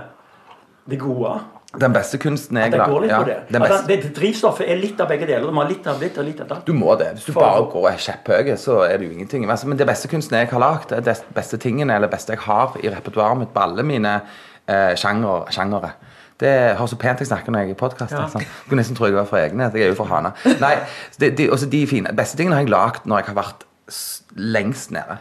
det 0.86 1.00
gode. 1.02 1.32
Den 1.80 1.94
beste 1.94 2.20
kunsten 2.22 2.58
At 2.58 2.68
jeg 2.70 2.74
det 2.78 2.86
går 2.86 3.02
litt 3.02 3.10
ja, 3.10 3.18
på 3.20 3.26
det. 3.26 3.36
den 3.50 3.62
At 3.66 3.72
beste- 3.72 3.88
det, 3.88 4.14
drivstoffet 4.14 4.70
er 4.70 4.76
litt 4.78 5.00
av 5.02 5.08
begge 5.10 5.26
deler. 5.26 5.48
Du 5.50 5.52
må 5.58 5.64
ha 5.64 5.68
litt 5.70 5.88
av 5.88 6.00
litt 6.02 6.18
og 6.22 6.26
litt 6.28 6.42
av 6.42 6.48
det. 6.52 6.58
Du 6.68 6.74
må 6.78 6.96
det. 7.00 7.08
Hvis 7.16 7.26
du 7.26 7.32
For- 7.34 7.42
bare 7.42 7.64
går 7.72 7.82
og 7.82 7.88
er 7.90 7.98
kjepphøy, 7.98 8.56
så 8.62 8.76
er 8.86 8.98
det 8.98 9.08
jo 9.08 9.14
ingenting. 9.18 9.50
Altså, 9.50 9.66
men 9.68 9.78
det 9.78 9.88
beste 9.88 10.08
kunsten 10.08 10.38
jeg 10.38 10.50
har 10.50 10.60
lagd, 10.60 10.90
det 11.04 11.18
beste 11.34 11.58
tingene 11.58 11.96
eller 11.96 12.08
beste 12.08 12.30
jeg 12.36 12.40
har 12.46 12.78
i 12.84 12.90
repertoaret 12.94 13.38
mitt 13.40 13.54
på 13.54 13.60
alle 13.64 13.82
mine 13.84 14.22
eh, 14.68 14.94
sjangere, 14.96 15.48
sjangere. 15.52 15.92
Det 16.40 16.76
har 16.78 16.88
så 16.88 16.96
pent 17.00 17.20
jeg 17.20 17.28
snakker 17.28 17.50
når 17.52 17.60
jeg 17.64 17.70
er 17.70 17.74
i 17.74 17.80
podkast. 17.80 18.12
Ja. 18.12 18.22
Altså. 18.28 18.40
Du 18.70 18.76
nesten 18.76 18.96
tro 18.96 19.06
jeg 19.06 19.16
var 19.16 19.26
fra 19.26 19.42
egne. 19.48 19.72
Jeg 19.74 19.82
er 19.88 19.94
jo 19.94 19.96
fra 19.96 20.06
Hana. 20.14 20.32
Nei, 20.60 20.76
de, 21.18 21.32
de, 21.32 21.50
også 21.50 21.70
de 21.70 21.86
fine 21.88 22.14
beste 22.14 22.38
tingene 22.38 22.54
har 22.58 22.62
jeg 22.66 22.70
lagd 22.74 23.06
når 23.10 23.18
jeg 23.24 23.26
har 23.34 23.38
vært 23.42 23.66
s- 23.90 24.22
lengst 24.36 24.92
nede. 24.92 25.18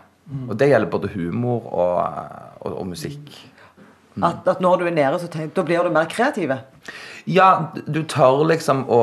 Og 0.49 0.57
det 0.59 0.69
gjelder 0.71 0.89
både 0.89 1.09
humor 1.15 1.65
og, 1.73 1.97
og, 2.61 2.79
og 2.79 2.87
musikk. 2.87 3.33
At, 4.21 4.49
at 4.49 4.61
når 4.61 4.83
du 4.83 4.87
er 4.87 4.95
nede, 4.97 5.19
så 5.21 5.29
tenk, 5.31 5.55
da 5.57 5.65
blir 5.65 5.85
du 5.87 5.93
mer 5.95 6.09
kreativ. 6.11 6.53
Ja, 7.31 7.73
du 7.87 8.01
tør 8.11 8.43
liksom 8.51 8.83
å 8.91 8.99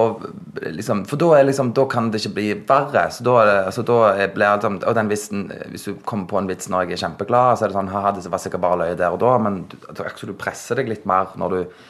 liksom, 0.59 1.05
For 1.07 1.19
da, 1.21 1.29
liksom, 1.47 1.71
da 1.77 1.85
kan 1.89 2.09
det 2.11 2.19
ikke 2.19 2.33
bli 2.35 2.47
verre. 2.67 3.05
Så 3.15 3.23
da, 3.23 3.37
altså, 3.63 3.85
da 3.87 3.99
blir 4.35 4.57
liksom, 4.59 4.81
og 4.83 4.97
den 4.97 5.11
vitsen, 5.11 5.45
Hvis 5.71 5.87
du 5.87 5.93
kommer 6.03 6.27
på 6.27 6.41
en 6.41 6.49
vits 6.49 6.67
når 6.69 6.89
jeg 6.89 6.97
er 6.97 7.03
kjempeglad, 7.05 7.57
så 7.57 7.65
er 7.65 7.71
det 7.71 7.79
sånn 7.79 7.93
Haha, 7.93 8.11
det 8.17 8.27
var 8.31 8.43
sikkert 8.43 8.65
bare 8.65 8.81
løye 8.83 8.99
der 8.99 9.15
og 9.15 9.21
da, 9.23 9.37
men 9.41 9.61
du, 9.71 10.03
du 10.03 10.35
presser 10.37 10.81
deg 10.81 10.91
litt 10.91 11.07
mer 11.09 11.31
når 11.39 11.55
du 11.55 11.85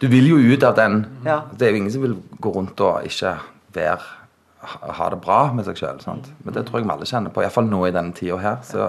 Du 0.00 0.08
vil 0.12 0.26
jo 0.28 0.36
ut 0.36 0.64
av 0.64 0.74
den. 0.76 1.04
Ja. 1.24 1.42
Det 1.56 1.68
er 1.68 1.72
jo 1.72 1.82
ingen 1.82 1.92
som 1.92 2.02
vil 2.02 2.18
gå 2.40 2.50
rundt 2.52 2.80
og 2.84 3.04
ikke 3.08 3.36
være 3.76 4.00
ha 4.66 4.92
ha 4.98 5.08
det 5.12 5.20
bra 5.22 5.40
med 5.54 5.66
seg 5.66 5.78
sjøl. 5.78 6.00
Men 6.44 6.54
det 6.54 6.64
tror 6.66 6.80
jeg 6.80 6.86
vi 6.88 6.92
alle 6.94 7.08
kjenner 7.08 7.32
på, 7.32 7.42
iallfall 7.44 7.68
nå 7.68 7.84
i 7.86 7.94
denne 7.94 8.16
tida 8.16 8.38
her. 8.42 8.56
Så, 8.66 8.88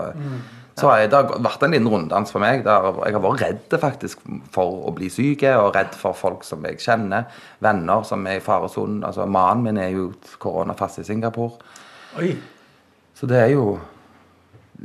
så 0.77 0.89
har 0.91 0.99
jeg, 1.01 1.09
det 1.09 1.17
har 1.17 1.41
vært 1.41 1.63
en 1.65 1.73
liten 1.73 1.89
runddans 1.89 2.31
for 2.31 2.43
meg. 2.43 2.61
Der 2.65 2.85
jeg 3.05 3.15
har 3.15 3.23
vært 3.23 3.41
redd 3.41 3.77
faktisk 3.81 4.21
for 4.53 4.83
å 4.85 4.93
bli 4.93 5.09
syk, 5.09 5.43
og 5.57 5.73
redd 5.75 5.95
for 5.97 6.13
folk 6.17 6.45
som 6.45 6.65
jeg 6.69 6.77
kjenner. 6.83 7.25
Venner 7.65 8.03
som 8.05 8.25
er 8.29 8.37
i 8.37 8.43
faresonen. 8.45 9.03
Altså, 9.07 9.25
Mannen 9.25 9.63
min 9.65 9.81
er 9.81 9.89
jo 9.95 10.11
koronafast 10.43 11.01
i 11.01 11.07
Singapore. 11.07 11.57
Oi. 12.21 12.35
Så 13.17 13.25
det 13.29 13.39
er 13.41 13.53
jo 13.55 13.79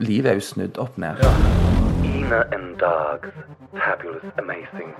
Livet 0.00 0.30
er 0.30 0.38
jo 0.38 0.40
snudd 0.40 0.78
opp 0.80 0.94
ned. 0.96 1.18
Ina 2.00 2.38
and 2.56 2.78
Dog's 2.80 3.34
fabulous, 3.76 4.24
amazing, 4.40 4.94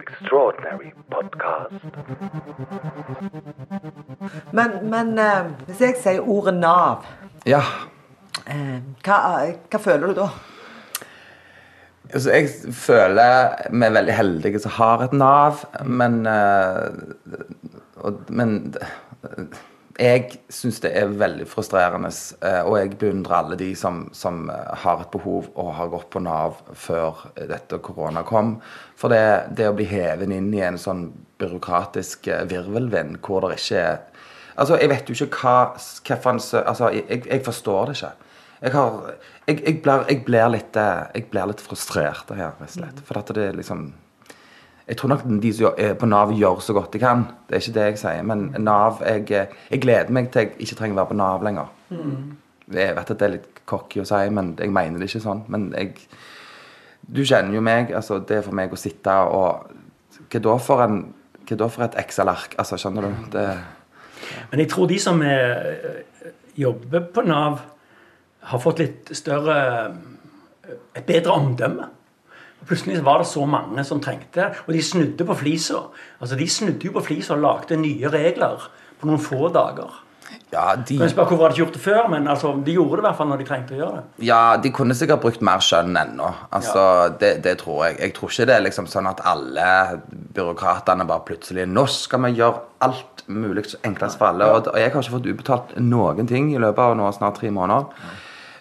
extraordinary 0.00 0.94
podcast. 1.12 1.74
Men, 4.56 4.78
men 4.88 5.18
eh, 5.18 5.50
hvis 5.68 5.80
jeg 5.84 6.00
sier 6.00 6.24
ordet 6.24 6.54
Nav, 6.56 7.04
Ja. 7.44 7.60
Eh, 8.50 8.78
hva, 9.06 9.18
hva 9.70 9.82
føler 9.82 10.10
du 10.10 10.20
da? 10.20 10.28
Altså, 12.10 12.30
jeg 12.34 12.74
føler 12.74 13.66
vi 13.70 13.86
er 13.86 13.94
veldig 13.94 14.14
heldige 14.16 14.62
som 14.64 14.74
har 14.80 15.04
et 15.04 15.12
Nav, 15.14 15.64
men 15.86 16.24
eh, 16.26 16.88
Men 18.32 18.74
jeg 20.00 20.38
syns 20.48 20.78
det 20.80 20.92
er 20.96 21.10
veldig 21.20 21.44
frustrerende, 21.50 22.08
eh, 22.46 22.62
og 22.64 22.78
jeg 22.78 22.94
beundrer 23.00 23.36
alle 23.36 23.58
de 23.60 23.68
som, 23.76 24.06
som 24.16 24.48
eh, 24.50 24.70
har 24.84 25.02
et 25.02 25.10
behov 25.12 25.50
og 25.54 25.74
har 25.76 25.90
gått 25.92 26.08
på 26.14 26.22
Nav 26.24 26.56
før 26.72 27.26
dette 27.36 27.78
korona 27.84 28.22
kom. 28.26 28.56
For 28.96 29.12
det, 29.12 29.52
det 29.58 29.68
å 29.68 29.76
bli 29.76 29.88
hevet 29.90 30.32
inn 30.32 30.48
i 30.56 30.62
en 30.64 30.80
sånn 30.80 31.10
byråkratisk 31.40 32.30
eh, 32.32 32.46
virvelvind 32.50 33.20
hvor 33.24 33.48
det 33.48 33.60
ikke 33.60 33.82
er 33.82 34.06
Altså, 34.60 34.76
jeg 34.76 34.90
vet 34.90 35.08
jo 35.08 35.14
ikke 35.24 35.38
hva 35.40 35.52
hvilken 35.72 36.40
Altså, 36.66 36.88
jeg, 36.92 37.22
jeg 37.24 37.40
forstår 37.46 37.86
det 37.86 37.94
ikke. 37.96 38.29
Jeg, 38.60 38.72
har, 38.74 38.96
jeg, 39.46 39.56
jeg, 39.64 39.80
blir, 39.82 40.04
jeg, 40.08 40.22
blir 40.26 40.48
litt, 40.52 40.76
eh, 40.76 41.02
jeg 41.16 41.26
blir 41.32 41.48
litt 41.48 41.62
frustrert 41.64 42.32
her, 42.34 42.52
rett 42.60 42.66
og 42.66 42.72
slett. 42.74 43.02
For 43.08 43.20
at 43.20 43.32
det 43.36 43.50
er 43.50 43.58
liksom 43.58 43.90
Jeg 44.90 44.96
tror 44.98 45.12
nok 45.12 45.20
de 45.42 45.52
som 45.54 45.78
er 45.78 45.94
på 45.94 46.06
Nav, 46.10 46.32
gjør 46.34 46.60
så 46.66 46.74
godt 46.74 46.92
de 46.92 46.98
kan. 46.98 47.24
Det 47.46 47.56
er 47.56 47.62
ikke 47.62 47.76
det 47.76 47.86
jeg 47.90 47.98
sier. 48.02 48.22
Men 48.26 48.48
Nav 48.58 49.02
Jeg, 49.06 49.28
jeg 49.70 49.80
gleder 49.80 50.10
meg 50.10 50.32
til 50.32 50.48
jeg 50.48 50.56
ikke 50.58 50.80
trenger 50.80 50.96
å 50.96 51.00
være 51.02 51.12
på 51.12 51.20
Nav 51.20 51.46
lenger. 51.46 51.70
Jeg 52.70 52.96
vet 52.96 53.14
at 53.14 53.18
det 53.18 53.26
er 53.26 53.34
litt 53.36 53.62
cocky 53.70 54.02
å 54.02 54.08
si, 54.08 54.20
men 54.34 54.54
jeg 54.58 54.72
mener 54.74 54.98
det 54.98 55.08
ikke 55.10 55.22
sånn. 55.24 55.44
Men 55.48 55.70
jeg 55.76 55.94
Du 57.06 57.24
kjenner 57.24 57.54
jo 57.54 57.60
meg. 57.60 57.94
altså 57.94 58.18
Det 58.18 58.36
er 58.36 58.42
for 58.42 58.54
meg 58.54 58.72
å 58.72 58.78
sitte 58.78 59.14
og 59.30 59.70
Hva 60.30 60.40
da 60.42 60.58
for 60.58 60.82
en 60.84 61.00
hva 61.50 61.56
da 61.58 61.66
for 61.66 61.82
et 61.86 61.96
Excel-ark? 61.98 62.54
Altså, 62.62 62.78
skjønner 62.78 63.08
du? 63.08 63.14
Det 63.32 63.44
Men 64.50 64.60
jeg 64.62 64.68
tror 64.70 64.86
de 64.86 64.98
som 65.02 65.22
er, 65.22 66.04
jobber 66.54 67.08
på 67.14 67.24
Nav, 67.26 67.58
har 68.40 68.62
fått 68.62 68.82
litt 68.82 69.12
større 69.16 69.56
Et 70.94 71.02
bedre 71.06 71.32
omdømme. 71.34 71.86
Og 72.60 72.68
Plutselig 72.68 73.00
var 73.02 73.18
det 73.18 73.26
så 73.26 73.42
mange 73.48 73.82
som 73.84 73.98
trengte 74.02 74.38
det, 74.38 74.60
og 74.66 74.74
de 74.76 74.82
snudde 74.84 75.24
på 75.26 75.34
flisa. 75.34 75.80
Altså, 76.20 76.36
de 76.38 76.46
snudde 76.46 76.86
jo 76.86 76.92
på 76.94 77.02
flisa 77.08 77.34
og 77.34 77.42
lagde 77.42 77.78
nye 77.80 78.12
regler 78.12 78.68
på 79.00 79.08
noen 79.08 79.22
få 79.22 79.48
dager. 79.50 79.96
Ja, 80.50 80.74
de, 80.76 80.96
jeg 80.98 81.10
spørre 81.10 81.30
Hvorfor 81.30 81.44
har 81.44 81.52
de 81.52 81.54
ikke 81.54 81.62
gjort 81.64 81.74
det 81.74 81.82
før? 81.82 82.08
Men 82.10 82.28
altså, 82.28 82.52
de 82.66 82.72
gjorde 82.74 82.98
det 82.98 83.02
i 83.02 83.06
hvert 83.06 83.18
fall 83.18 83.28
når 83.30 83.40
de 83.40 83.46
trengte 83.48 83.74
å 83.74 83.78
gjøre 83.80 83.98
det. 83.98 84.24
ja, 84.28 84.40
de 84.62 84.72
kunne 84.74 84.94
sikkert 84.98 85.22
brukt 85.22 85.42
mer 85.46 85.62
skjønn 85.62 85.98
ennå. 85.98 86.30
Altså, 86.54 86.84
det, 87.20 87.32
det 87.44 87.56
tror 87.62 87.84
jeg. 87.86 87.98
Jeg 88.00 88.14
tror 88.14 88.34
ikke 88.34 88.46
det 88.50 88.56
er 88.56 88.64
liksom 88.66 88.88
sånn 88.90 89.10
at 89.10 89.22
alle 89.30 89.68
byråkratene 90.36 91.06
bare 91.06 91.26
plutselig 91.26 91.66
Nå 91.70 91.86
skal 91.90 92.24
vi 92.26 92.32
gjøre 92.38 92.64
alt 92.86 93.24
mulig 93.30 93.68
så 93.70 93.78
enklest 93.86 94.18
for 94.18 94.30
alle. 94.30 94.50
Og, 94.50 94.72
og 94.72 94.78
jeg 94.78 94.90
har 94.90 94.98
ikke 95.02 95.16
fått 95.16 95.30
utbetalt 95.30 95.76
noen 95.78 96.30
ting 96.30 96.50
i 96.54 96.58
løpet 96.62 96.82
av 96.82 96.98
nå 96.98 97.10
snart 97.14 97.38
tre 97.38 97.50
måneder. 97.54 98.18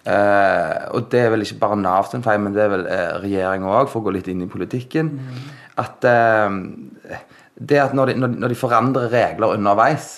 Eh, 0.09 0.77
og 0.95 1.09
det 1.11 1.23
er 1.23 1.33
vel 1.33 1.45
ikke 1.45 1.59
bare 1.61 1.79
Nav 1.79 2.07
sin 2.09 2.25
feil, 2.25 2.41
men 2.41 2.55
det 2.55 2.63
er 2.65 2.71
vel 2.73 2.87
eh, 2.89 3.11
regjeringa 3.23 3.75
òg, 3.81 3.91
for 3.91 4.01
å 4.01 4.07
gå 4.07 4.15
litt 4.17 4.29
inn 4.31 4.45
i 4.45 4.49
politikken. 4.49 5.13
At 5.79 6.07
eh, 6.07 6.57
det 7.59 7.83
at 7.83 7.93
når 7.97 8.13
de, 8.13 8.17
når, 8.23 8.35
når 8.41 8.53
de 8.53 8.57
forandrer 8.57 9.13
regler 9.13 9.57
underveis, 9.59 10.17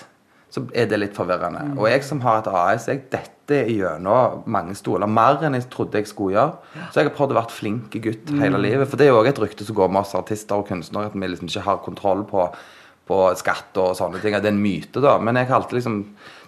så 0.51 0.65
er 0.75 0.89
det 0.91 0.99
litt 0.99 1.15
forvirrende. 1.15 1.63
Og 1.79 1.87
jeg 1.87 2.03
som 2.03 2.19
har 2.25 2.41
et 2.41 2.49
AS, 2.51 2.89
jeg 2.91 3.05
detter 3.11 3.69
gjennom 3.71 4.43
mange 4.51 4.75
stoler. 4.75 5.07
Mer 5.07 5.39
enn 5.47 5.55
jeg 5.55 5.69
trodde 5.71 5.99
jeg 5.99 6.09
skulle 6.11 6.35
gjøre. 6.35 6.89
Så 6.91 6.99
jeg 6.99 7.07
har 7.07 7.15
prøvd 7.15 7.33
å 7.33 7.37
være 7.39 7.55
flink 7.55 7.95
gutt 8.03 8.33
hele 8.35 8.59
livet. 8.59 8.89
For 8.91 8.99
det 8.99 9.07
er 9.07 9.13
jo 9.13 9.21
òg 9.21 9.31
et 9.31 9.39
rykte 9.39 9.67
som 9.67 9.77
går 9.79 9.91
med 9.91 10.03
oss 10.03 10.11
artister 10.19 10.59
og 10.59 10.67
kunstnere, 10.67 11.07
at 11.07 11.15
vi 11.15 11.31
liksom 11.31 11.47
ikke 11.47 11.63
har 11.69 11.79
kontroll 11.85 12.25
på, 12.27 12.49
på 13.07 13.21
skatt 13.39 13.79
og 13.79 13.95
sånne 13.99 14.19
ting. 14.19 14.35
Det 14.35 14.51
er 14.51 14.55
en 14.55 14.63
myte, 14.63 15.03
da. 15.03 15.15
Men 15.23 15.39
jeg 15.39 15.47
har 15.47 15.61
alltid 15.61 15.79
liksom 15.79 15.97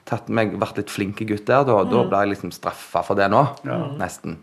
tatt 0.10 0.30
meg, 0.30 0.58
vært 0.62 0.82
litt 0.82 0.92
flink 0.94 1.24
gutt 1.24 1.48
der, 1.48 1.64
da. 1.68 1.80
Og 1.82 1.92
da 1.92 2.04
ble 2.10 2.26
jeg 2.26 2.36
liksom 2.36 2.54
straffa 2.56 3.04
for 3.06 3.20
det 3.20 3.30
nå. 3.34 3.46
Nesten. 4.00 4.40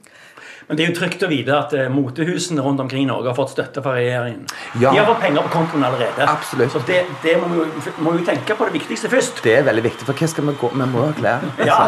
Men 0.71 0.79
det 0.79 0.85
er 0.85 0.91
jo 0.93 0.99
trygt 1.01 1.23
å 1.27 1.29
vite 1.31 1.51
at 1.51 1.73
eh, 1.75 1.89
motehusene 1.91 2.63
rundt 2.63 2.79
omkring 2.79 3.03
i 3.03 3.07
Norge 3.09 3.27
har 3.27 3.35
fått 3.35 3.51
støtte 3.57 3.83
fra 3.83 3.97
regjeringen. 3.97 4.45
Ja. 4.79 4.93
De 4.93 5.01
har 5.01 5.09
fått 5.09 5.25
penger 5.25 5.43
på 5.43 5.51
kontoen 5.57 5.83
allerede. 5.89 6.29
Absolutt. 6.31 6.71
Så 6.71 6.83
det, 6.87 7.01
det 7.25 7.33
må 7.41 7.49
vi 7.51 7.59
jo 7.59 7.95
må 8.07 8.13
vi 8.15 8.23
tenke 8.29 8.55
på 8.55 8.69
det 8.69 8.77
viktigste 8.77 9.11
først. 9.11 9.43
Det 9.43 9.57
er 9.59 9.67
veldig 9.67 9.83
viktig, 9.89 10.07
for 10.07 10.15
hva 10.15 10.29
skal 10.31 10.47
vi 10.47 10.55
gå 10.61 10.71
Vi 10.77 10.87
må 10.93 11.09
ha 11.09 11.17
klær. 11.19 11.49
Ja, 11.71 11.81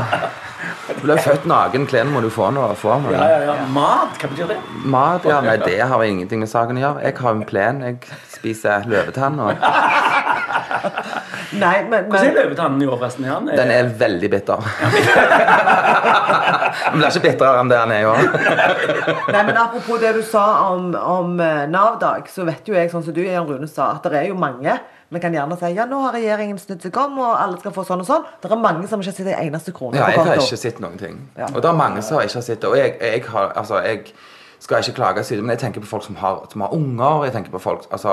Du 0.89 1.05
ble 1.07 1.15
født 1.23 1.47
naken, 1.47 1.87
klærne 1.91 2.11
må 2.11 2.25
du 2.27 2.29
få 2.35 2.51
noe 2.55 2.75
få. 2.79 2.97
Men. 3.05 3.15
ja, 3.15 3.31
ja, 3.31 3.41
ja. 3.53 3.69
Mat, 3.71 4.19
hva 4.19 4.33
betyr 4.35 4.51
det? 4.51 4.59
Mat, 4.83 5.31
ja, 5.31 5.39
nei, 5.47 5.57
det 5.63 5.79
har 5.79 6.03
ingenting 6.09 6.43
med 6.43 6.51
saken 6.51 6.83
å 6.83 6.83
gjøre. 6.83 7.07
Jeg 7.07 7.21
har 7.23 7.39
en 7.39 7.47
plen. 7.47 7.85
Jeg 7.87 8.03
spiser 8.43 8.89
løvetann. 8.91 9.39
Og 9.41 9.55
Nei, 11.53 11.83
men, 11.85 12.07
Hvordan 12.09 12.31
er 12.31 12.37
løvetannen 12.39 12.83
i 12.83 12.87
år, 12.89 12.97
forresten? 12.97 13.27
Er 13.27 13.35
han, 13.35 13.49
eh, 13.49 13.59
den 13.59 13.71
er 13.71 13.91
veldig 13.99 14.31
bitter. 14.33 14.57
Den 16.73 16.97
blir 16.97 17.09
ikke 17.11 17.23
bitrere 17.27 17.61
enn 17.61 17.69
det 17.69 17.77
han 17.77 17.93
er 17.93 18.01
i 18.01 18.07
år. 18.09 18.23
Nei, 19.33 19.43
men 19.45 19.59
Apropos 19.61 20.01
det 20.01 20.15
du 20.17 20.23
sa 20.25 20.45
om, 20.71 20.89
om 20.97 21.37
eh, 21.45 21.67
Nav-dag, 21.69 22.29
så 22.33 22.47
vet 22.49 22.69
jo 22.69 22.77
jeg, 22.77 22.89
sånn 22.93 23.05
som 23.05 23.17
du 23.17 23.21
Jan 23.25 23.47
Rune 23.49 23.69
sa, 23.69 23.93
at 23.99 24.09
det 24.09 24.23
er 24.23 24.31
jo 24.31 24.39
mange 24.41 24.79
Vi 25.13 25.21
kan 25.21 25.35
gjerne 25.37 25.59
si 25.61 25.69
ja, 25.77 25.85
nå 25.89 25.99
har 26.07 26.15
regjeringen 26.17 26.57
snudd 26.61 26.81
seg 26.81 26.97
om, 26.97 27.19
og 27.21 27.35
alle 27.37 27.61
skal 27.61 27.75
få 27.77 27.85
sånn 27.85 28.01
og 28.01 28.09
sånn. 28.09 28.23
Det 28.41 28.49
er 28.49 28.61
mange 28.61 28.89
som 28.89 29.03
ikke 29.03 29.13
har 29.13 29.19
sett 29.19 29.29
en 29.29 29.43
eneste 29.43 29.75
krone 29.77 30.01
Ja, 30.01 30.09
på 30.09 30.23
jeg 30.25 30.31
har 30.31 30.41
ikke 30.41 30.63
sett 30.63 30.81
noen 30.81 30.97
ting. 31.01 31.19
Ja. 31.37 31.51
Og 31.53 31.61
det 31.61 31.69
er 31.69 31.77
mange 31.77 32.01
som 32.07 32.23
ikke 32.23 32.41
har 32.41 32.47
sett 32.49 32.63
det. 32.65 32.71
Og 32.73 32.81
jeg, 32.81 32.97
jeg 32.97 33.27
har 33.29 33.53
Altså, 33.61 33.83
jeg 33.85 34.15
skal 34.63 34.79
jeg 34.79 34.89
ikke 34.89 34.97
klage, 35.01 35.25
siden, 35.27 35.43
men 35.43 35.57
jeg 35.57 35.59
tenker 35.59 35.83
på 35.83 35.89
folk 35.91 36.05
som 36.07 36.17
har, 36.21 36.45
som 36.53 36.63
har 36.63 36.75
unger. 36.77 37.25
Jeg 37.27 37.33
tenker 37.35 37.51
på 37.51 37.59
folk 37.59 37.87
altså, 37.91 38.13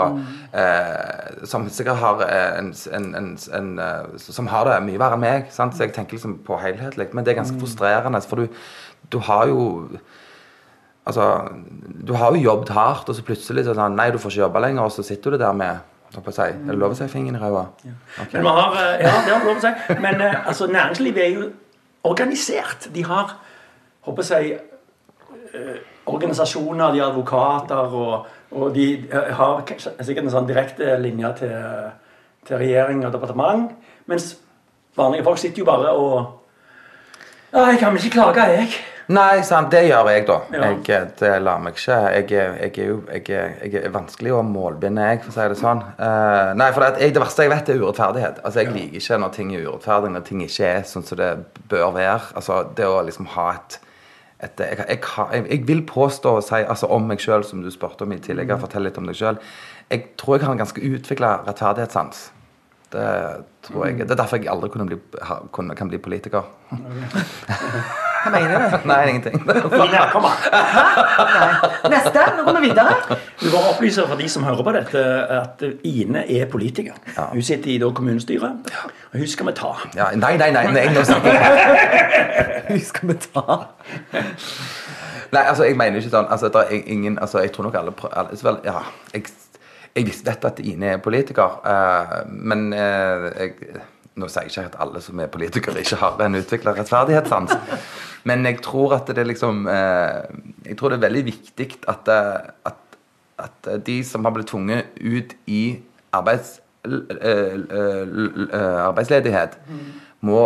eh, 0.57 1.45
som 1.45 1.67
sikkert 1.69 1.99
har 2.01 2.23
en, 2.57 2.71
en, 2.93 3.05
en, 3.15 3.27
en 3.59 3.67
eh, 3.79 4.15
Som 4.17 4.47
har 4.49 4.65
det 4.65 4.79
mye 4.87 4.97
verre 4.97 5.19
enn 5.19 5.21
meg. 5.21 5.51
Sant? 5.53 5.77
Så 5.77 5.85
jeg 5.85 5.93
tenker 5.93 6.17
liksom 6.17 6.39
på 6.47 6.57
helhetlig. 6.57 7.11
Men 7.13 7.25
det 7.25 7.35
er 7.35 7.41
ganske 7.43 7.59
frustrerende, 7.61 8.21
for 8.25 8.41
du, 8.41 8.57
du 9.13 9.21
har 9.29 9.45
jo 9.51 9.67
Altså, 11.09 11.39
du 12.07 12.13
har 12.13 12.35
jo 12.35 12.41
jobbet 12.43 12.69
hardt, 12.69 13.07
og 13.09 13.15
så 13.15 13.23
plutselig 13.25 13.63
så 13.65 13.71
er 13.71 13.79
sånn 13.79 13.95
Nei, 13.97 14.11
du 14.13 14.19
får 14.21 14.33
ikke 14.33 14.43
jobbe 14.43 14.61
lenger, 14.61 14.83
og 14.83 14.91
så 14.93 15.05
sitter 15.05 15.33
du 15.33 15.39
der 15.41 15.55
med 15.57 15.79
si, 16.13 16.41
Er 16.41 16.57
det 16.67 16.75
lov 16.77 16.93
å 16.93 16.97
si 16.97 17.07
fingeren 17.09 17.39
i 17.39 17.41
ræva? 17.41 17.63
Ok. 18.21 18.33
Men 18.33 18.43
vi 18.45 18.53
har, 18.57 18.75
eh, 18.77 19.05
ja, 19.05 19.13
det 19.25 19.33
har 19.33 19.45
lov 19.47 19.57
å 19.57 19.63
si. 19.63 19.95
Men 20.03 20.21
eh, 20.21 20.47
altså, 20.47 20.67
næringslivet 20.69 21.23
er 21.23 21.31
jo 21.39 21.47
organisert. 22.03 22.89
De 22.93 23.05
har 23.05 23.37
håper 24.05 24.29
jeg, 24.29 24.59
eh, 25.53 25.79
organisasjoner, 26.13 26.91
de 26.93 26.99
er 27.01 27.07
advokater, 27.07 27.95
og, 27.95 28.27
og 28.51 28.75
de 28.75 28.85
eh, 29.11 29.31
har 29.37 29.63
sikkert 29.69 30.25
en 30.25 30.33
sånn 30.33 30.49
direkte 30.49 30.97
linje 31.01 31.33
til, 31.43 31.55
til 32.49 32.61
regjering 32.61 33.05
og 33.05 33.13
departement. 33.15 33.71
Mens 34.09 34.31
vanlige 34.97 35.25
folk 35.27 35.37
sitter 35.41 35.63
jo 35.63 35.69
bare 35.69 35.95
og 35.95 36.35
Ja, 37.53 37.63
jeg 37.71 37.79
kan 37.81 37.93
vel 37.95 38.03
ikke 38.05 38.19
klage, 38.19 38.43
jeg. 38.53 38.73
Nei, 39.09 39.39
sant, 39.41 39.71
det 39.73 39.87
gjør 39.87 40.05
jeg, 40.13 40.21
da. 40.27 40.35
Ja. 40.53 40.67
Jeg, 40.85 41.07
det 41.17 41.29
lar 41.41 41.57
meg 41.65 41.73
ikke 41.79 41.95
Jeg, 42.13 42.25
jeg 42.29 42.73
er 42.77 42.89
jo 42.91 42.97
jeg, 43.09 43.79
er- 43.79 43.89
vanskelig 43.89 44.35
å 44.37 44.43
målbinde, 44.45 45.01
jeg, 45.01 45.21
for 45.23 45.31
å 45.31 45.33
si 45.33 45.47
det 45.49 45.57
sånn. 45.57 45.81
Uh, 45.97 46.51
nei, 46.59 46.67
for 46.75 46.85
det, 46.85 47.07
det 47.15 47.23
verste 47.23 47.47
jeg 47.47 47.49
vet, 47.55 47.71
er 47.73 47.81
urettferdighet. 47.81 48.43
Altså, 48.45 48.61
Jeg 48.61 48.75
liker 48.75 49.01
ikke 49.01 49.17
når 49.23 49.33
ting 49.33 49.55
er 49.55 49.65
urettferdig, 49.65 50.11
når 50.13 50.27
ting 50.27 50.43
ikke 50.45 50.69
er 50.75 50.85
sånn 50.85 51.07
som 51.07 51.17
det 51.17 51.31
bør 51.71 51.89
være. 51.97 52.29
Altså, 52.37 52.59
Det 52.77 52.85
å 52.85 52.99
liksom 53.07 53.31
ha 53.33 53.47
et, 53.55 53.79
et 54.39 54.61
jeg, 54.63 54.79
jeg, 54.79 54.99
jeg, 55.33 55.45
jeg 55.51 55.63
vil 55.67 55.81
påstå 55.87 56.35
og 56.39 56.43
si 56.47 56.61
altså, 56.61 56.87
om 56.95 57.07
meg 57.09 57.19
sjøl, 57.19 57.43
som 57.43 57.63
du 57.63 57.71
spurte 57.73 58.05
om 58.05 58.13
i 58.15 58.19
tidligere, 58.23 58.59
fortell 58.61 58.87
litt 58.87 58.99
om 59.01 59.09
deg 59.09 59.17
sjøl. 59.19 59.39
Jeg 59.91 60.13
tror 60.21 60.37
jeg 60.37 60.47
har 60.47 60.55
en 60.55 60.61
ganske 60.63 60.83
utvikla 60.95 61.33
rettferdighetssans. 61.47 62.29
Det 62.93 63.09
tror 63.67 63.85
jeg. 63.85 63.99
Det 64.01 64.13
er 64.15 64.21
derfor 64.21 64.39
jeg 64.39 64.49
aldri 64.49 64.71
bli, 64.87 64.99
kan 65.53 65.91
bli 65.91 65.99
politiker. 66.01 66.47
Hva 68.23 68.31
mener 68.33 68.63
du? 68.63 68.77
Nei, 68.89 68.99
ingenting. 69.13 69.37
Ina, 69.43 70.05
kom 70.13 70.27
an. 70.27 70.43
Nei. 70.51 71.93
Neste. 71.95 72.25
Nå 72.37 72.45
går 72.47 72.59
vi 72.59 72.63
videre. 72.67 73.17
Du 73.39 73.47
bare 73.53 73.73
opplyser 73.73 74.09
for 74.09 74.19
de 74.19 74.29
som 74.31 74.45
hører 74.47 74.65
på 74.67 74.75
dette, 74.75 75.05
at 75.39 75.63
Ine 75.87 76.25
er 76.27 76.49
politiker. 76.51 76.99
Hun 77.17 77.43
sitter 77.45 77.73
i 77.75 77.79
da, 77.81 77.91
kommunestyret, 77.95 78.73
og 79.11 79.17
hun 79.21 79.31
skal 79.31 79.49
vi 79.51 79.55
ta. 79.59 79.73
Ja, 79.97 80.11
nei, 80.15 80.35
nei, 80.41 80.51
nei, 80.55 80.65
nei, 80.75 80.85
nå. 80.93 81.05
Hun 82.69 82.81
skal 82.85 83.09
vi 83.09 83.15
ta. 83.23 83.59
Nei, 85.31 85.41
altså, 85.41 85.65
jeg 85.65 85.77
mener 85.77 86.01
ikke 86.01 86.11
sånn 86.13 86.29
altså, 86.29 86.49
det 86.53 86.65
er 86.65 86.89
ingen, 86.89 87.19
altså, 87.21 87.41
Jeg 87.43 87.53
tror 87.53 87.69
nok 87.69 87.77
alle, 87.79 87.93
alle 88.17 88.37
så 88.37 88.49
vel, 88.49 88.59
ja, 88.65 88.81
jeg, 89.13 89.29
jeg 89.95 90.07
visste 90.07 90.29
dette 90.29 90.49
at 90.49 90.61
Ine 90.65 90.95
er 90.95 91.01
politiker, 91.03 91.59
uh, 91.65 92.19
men 92.29 92.69
uh, 92.73 93.29
jeg, 93.37 93.53
Nå 94.19 94.27
sier 94.29 94.47
jeg 94.47 94.53
ikke 94.53 94.67
at 94.73 94.77
alle 94.83 95.01
som 95.03 95.19
er 95.19 95.31
politikere, 95.31 95.81
ikke 95.83 95.99
har 96.01 96.21
en 96.25 96.39
utvikla 96.39 96.75
rettferdighetssans. 96.77 97.55
Men 98.27 98.45
jeg 98.45 98.59
tror 98.65 98.97
at 98.97 99.07
det 99.07 99.21
er 99.21 99.29
liksom 99.29 99.67
eh, 99.71 100.23
Jeg 100.67 100.77
tror 100.79 100.91
det 100.91 100.99
er 100.99 101.07
veldig 101.07 101.25
viktig 101.29 101.69
at, 101.87 102.09
eh, 102.11 102.49
at, 102.67 102.97
at 103.39 103.69
de 103.85 103.99
som 104.03 104.25
har 104.27 104.35
blitt 104.35 104.51
tvunget 104.51 104.97
ut 104.99 105.35
i 105.47 105.63
arbeids, 106.15 106.57
eh, 106.85 107.53
arbeidsledighet, 108.89 109.59
må 110.21 110.41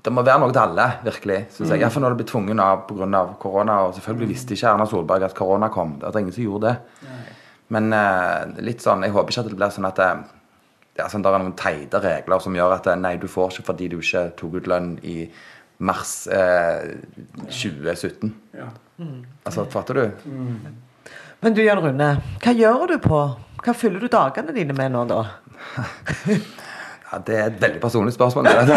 det 0.00 0.12
må 0.16 0.22
være 0.24 0.40
noe 0.40 0.48
til 0.48 0.62
alle, 0.62 0.84
virkelig. 1.04 1.42
Synes 1.52 1.74
jeg. 1.74 1.82
Iallfall 1.82 2.06
når 2.06 2.14
du 2.14 2.22
blir 2.22 2.28
tvunget 2.30 2.60
av 2.64 2.86
pga. 2.88 3.18
korona. 3.36 3.74
Og 3.84 3.98
selvfølgelig 3.98 4.28
visste 4.30 4.54
ikke 4.56 4.70
Erna 4.70 4.86
Solberg 4.88 5.26
at 5.26 5.34
korona 5.36 5.68
kom. 5.68 5.98
Det 6.00 6.08
er 6.08 6.18
ingen 6.22 6.32
som 6.32 6.46
gjorde 6.46 6.70
det. 6.70 6.76
Men 7.68 7.92
litt 8.64 8.80
sånn, 8.80 9.04
jeg 9.04 9.12
håper 9.12 9.28
ikke 9.28 9.44
at 9.44 9.50
det 9.50 9.58
blir 9.58 9.74
sånn 9.74 9.90
at 9.90 10.00
er, 11.00 11.08
sånn, 11.12 11.24
det 11.24 11.32
er 11.32 11.42
noen 11.42 11.56
teite 11.58 12.02
regler 12.04 12.44
som 12.44 12.56
gjør 12.56 12.76
at 12.76 12.90
eh, 12.90 13.00
nei, 13.00 13.16
du 13.20 13.26
får 13.30 13.54
ikke 13.54 13.68
fordi 13.72 13.90
du 13.92 13.98
ikke 14.00 14.28
tok 14.38 14.60
ut 14.60 14.70
lønn 14.70 14.94
i 15.06 15.16
mars 15.80 16.14
eh, 16.28 16.94
2017. 17.48 18.32
Ja. 18.56 18.70
Altså, 19.48 19.64
fatter 19.72 19.96
du? 19.96 20.30
Men 21.40 21.56
du 21.56 21.62
Jan 21.64 21.80
Rune, 21.80 22.10
hva 22.44 22.52
gjør 22.52 22.90
du 22.90 22.98
på 23.00 23.20
Hva 23.64 23.72
fyller 23.76 24.00
du 24.00 24.08
dagene 24.12 24.52
dine 24.56 24.76
med 24.76 24.92
nå, 24.92 25.06
da? 25.08 25.22
Ja, 27.10 27.18
Det 27.26 27.34
er 27.34 27.48
et 27.48 27.56
veldig 27.58 27.80
personlig 27.82 28.12
spørsmål. 28.14 28.46
Det, 28.46 28.76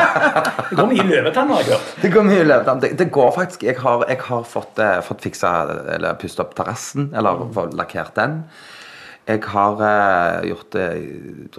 Det 0.70 0.76
går 0.78 0.86
mye 0.92 1.06
løvetann, 1.08 1.50
har 1.50 1.64
jeg 1.64 1.72
hørt. 1.72 1.88
det 2.02 2.10
går 2.14 2.26
mye 2.28 2.44
løpet. 2.46 2.82
Det, 2.82 2.90
det 3.00 3.06
går 3.10 3.32
faktisk 3.34 3.64
Jeg 3.66 3.76
har, 3.80 4.04
jeg 4.08 4.20
har 4.28 4.44
fått, 4.46 4.78
eh, 4.78 5.00
fått 5.02 5.26
fiksa 5.26 5.52
eller 5.96 6.14
pustet 6.20 6.44
opp 6.44 6.54
terrassen, 6.58 7.10
eller 7.14 7.42
mm. 7.42 7.74
lakkert 7.78 8.14
den. 8.18 8.38
Jeg 9.26 9.40
har 9.50 9.80
eh, 9.82 10.48
gjort 10.52 10.72
det 10.76 10.88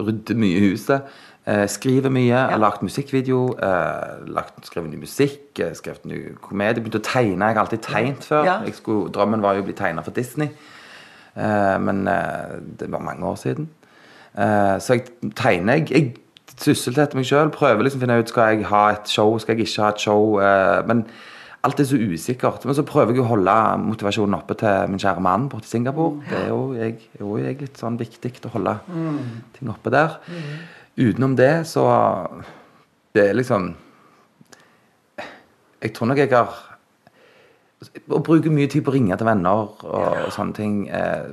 ryddet 0.00 0.36
mye 0.40 0.56
i 0.56 0.68
huset. 0.70 1.02
Eh, 1.48 1.66
skriver 1.68 2.12
mye. 2.12 2.28
Ja. 2.28 2.46
har 2.52 2.60
lagd 2.62 2.82
musikkvideo. 2.84 3.42
Eh, 3.58 4.28
lagt, 4.32 4.62
skrevet 4.68 4.90
ny 4.92 4.96
musikk. 5.02 5.58
eh, 5.60 5.74
Skrevet 5.76 6.04
ny 6.08 6.18
komedie. 6.44 6.80
Begynte 6.82 7.00
å 7.02 7.06
tegne. 7.08 7.44
Jeg 7.50 7.56
har 7.56 7.62
alltid 7.64 7.84
tegnet 7.84 8.24
før. 8.24 8.44
Ja. 8.48 8.56
Skulle, 8.76 9.10
drømmen 9.12 9.42
var 9.44 9.54
jo 9.58 9.62
å 9.64 9.68
bli 9.68 9.76
tegna 9.76 10.04
for 10.04 10.16
Disney. 10.16 10.48
Eh, 11.36 11.76
men 11.80 12.06
eh, 12.08 12.56
det 12.80 12.90
var 12.92 13.04
mange 13.04 13.24
år 13.26 13.36
siden. 13.40 13.68
Eh, 14.38 14.76
så 14.80 14.98
jeg 14.98 15.06
tegner. 15.36 15.80
Jeg, 15.82 15.90
jeg 15.92 16.14
sysselsetter 16.58 17.16
meg 17.20 17.28
sjøl. 17.28 17.52
Prøver 17.54 17.84
liksom 17.86 18.00
å 18.00 18.04
finne 18.06 18.20
ut 18.22 18.32
skal 18.32 18.54
jeg 18.56 18.66
ha 18.72 18.86
et 18.96 19.08
show, 19.12 19.36
skal 19.38 19.56
jeg 19.56 19.68
ikke 19.68 19.82
ha 19.84 19.92
et 19.94 20.00
show. 20.08 20.38
eh, 20.40 20.80
men 20.88 21.04
alt 21.66 21.80
er 21.80 21.88
så 21.88 21.98
usikkert. 21.98 22.64
Men 22.64 22.76
så 22.78 22.84
prøver 22.86 23.16
jeg 23.16 23.24
å 23.24 23.30
holde 23.32 23.54
motivasjonen 23.82 24.38
oppe 24.38 24.56
til 24.60 24.92
min 24.92 25.02
kjære 25.02 25.24
mann 25.24 25.48
borte 25.50 25.66
i 25.66 25.72
Singapore. 25.72 26.22
Det 26.28 26.38
er 26.44 26.48
jo, 26.52 26.60
jeg, 26.78 26.94
er 27.16 27.24
jo 27.24 27.34
jeg 27.42 27.58
litt 27.62 27.80
sånn 27.80 27.98
viktig 28.00 28.32
å 28.46 28.54
holde 28.54 28.76
ting 29.56 29.72
oppe 29.72 29.92
der. 29.94 30.18
Utenom 30.98 31.36
det 31.38 31.52
så 31.70 31.84
Det 33.14 33.28
er 33.28 33.36
liksom 33.38 33.68
Jeg 35.82 35.92
tror 35.94 36.10
nok 36.10 36.18
jeg 36.18 36.32
har 36.34 36.56
å 37.78 38.18
bruke 38.26 38.50
mye 38.50 38.66
tid 38.70 38.82
på 38.82 38.90
å 38.90 38.94
ringe 38.96 39.16
til 39.18 39.28
venner 39.28 39.60
og, 39.62 39.82
og 39.86 40.32
sånne 40.34 40.54
ting. 40.56 40.78
Eh, 40.90 41.28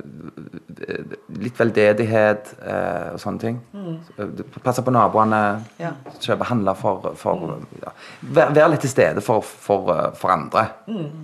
litt 1.42 1.58
veldedighet 1.58 2.52
eh, 2.60 3.08
og 3.14 3.18
sånne 3.22 3.42
ting. 3.42 3.58
Mm. 3.74 4.44
Passe 4.62 4.84
på 4.86 4.94
naboene. 4.94 5.40
Ja. 5.82 5.90
Kjøpe, 6.20 6.46
handle 6.50 6.76
for, 6.78 7.10
for 7.18 7.56
ja. 7.82 7.94
Være 8.38 8.54
vær 8.60 8.70
litt 8.70 8.84
til 8.86 8.94
stede 8.94 9.24
for, 9.26 9.42
for, 9.42 9.90
eh, 9.94 10.12
for 10.20 10.36
andre. 10.36 10.68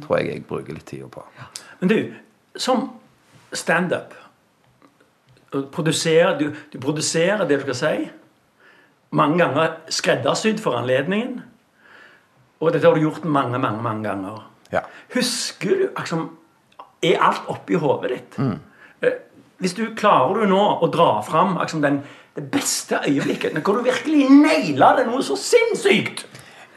Tror 0.03 0.19
jeg 0.19 0.33
jeg 0.33 0.45
bruker 0.51 0.79
litt 0.79 0.89
tid 0.91 1.07
på. 1.13 1.23
Men 1.83 1.95
du, 1.95 1.99
som 2.59 2.89
standup 3.55 4.19
produserer, 5.73 6.35
du, 6.41 6.49
du 6.73 6.81
produserer 6.83 7.47
det 7.47 7.61
du 7.61 7.67
skal 7.69 7.79
si. 7.79 7.97
Mange 9.13 9.43
ganger 9.45 9.77
skreddersydd 9.93 10.63
for 10.65 10.81
anledningen. 10.81 11.43
Og 12.63 12.73
dette 12.73 12.89
har 12.89 12.97
du 12.97 13.05
gjort 13.05 13.27
mange, 13.27 13.59
mange, 13.61 13.83
mange 13.85 14.09
ganger. 14.09 14.49
Ja. 14.73 14.85
Husker 15.15 15.77
du 15.77 15.89
liksom, 15.89 16.31
Er 17.03 17.19
alt 17.21 17.49
oppi 17.51 17.75
hodet 17.75 18.13
ditt? 18.15 18.39
Mm. 18.39 18.61
Hvis 19.63 19.75
du 19.79 19.85
klarer 19.99 20.43
du 20.43 20.51
nå 20.51 20.63
å 20.83 20.89
dra 20.91 21.21
fram 21.27 21.57
liksom, 21.59 21.83
den, 21.83 22.01
det 22.39 22.45
beste 22.51 22.99
øyeblikket, 23.07 23.59
hvor 23.63 23.79
du 23.79 23.87
virkelig 23.87 24.29
naila 24.31 24.95
det 24.99 25.07
noe 25.11 25.23
så 25.23 25.37
sinnssykt 25.39 26.25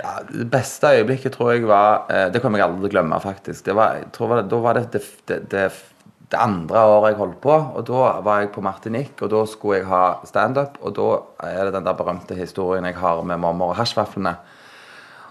Ja, 0.02 0.20
det 0.28 0.50
beste 0.52 0.92
øyeblikket 0.98 1.38
tror 1.38 1.54
jeg 1.54 1.66
var 1.70 2.10
eh, 2.12 2.28
Det 2.34 2.42
kommer 2.44 2.60
jeg 2.60 2.68
aldri 2.68 2.84
til 2.84 2.92
å 2.92 2.96
glemme, 2.98 3.20
faktisk. 3.24 3.66
Det 3.66 3.78
var, 3.78 4.02
var 4.20 4.42
det, 4.42 4.48
da 4.52 4.62
var 4.62 4.80
det 4.80 4.88
det, 4.98 5.04
det, 5.30 5.40
det 5.54 5.68
det 6.32 6.42
andre 6.42 6.82
året 6.90 7.14
jeg 7.14 7.20
holdt 7.20 7.40
på. 7.44 7.56
Og 7.78 7.86
da 7.88 8.04
var 8.26 8.42
jeg 8.42 8.52
på 8.56 8.64
Martinique, 8.66 9.18
og 9.22 9.32
da 9.34 9.44
skulle 9.50 9.80
jeg 9.80 9.90
ha 9.90 10.04
standup. 10.28 10.80
Og 10.82 10.96
da 10.98 11.10
er 11.48 11.68
det 11.68 11.76
den 11.78 11.88
der 11.88 11.98
berømte 11.98 12.38
historien 12.38 12.88
jeg 12.88 12.98
har 13.00 13.22
med 13.24 13.42
mormor 13.44 13.74
og 13.74 13.80
hasjvaflene. 13.80 14.36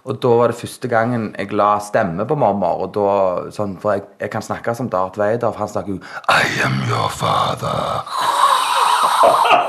Og 0.05 0.19
da 0.21 0.31
var 0.37 0.53
det 0.53 0.59
første 0.59 0.89
gangen 0.93 1.31
jeg 1.33 1.55
la 1.57 1.79
stemme 1.81 2.27
på 2.29 2.37
mormor. 2.37 2.83
Og 2.85 2.91
da, 2.93 3.13
sånn, 3.55 3.79
for 3.81 3.97
jeg, 3.97 4.05
jeg 4.21 4.33
kan 4.35 4.45
snakke 4.45 4.75
som 4.77 4.91
Darth 4.93 5.17
Vader, 5.21 5.49
for 5.49 5.65
han 5.65 5.71
snakker 5.73 5.97
jo 5.97 6.01
I 6.29 6.45
am 6.67 6.77
your 6.91 7.09
father. 7.09 8.05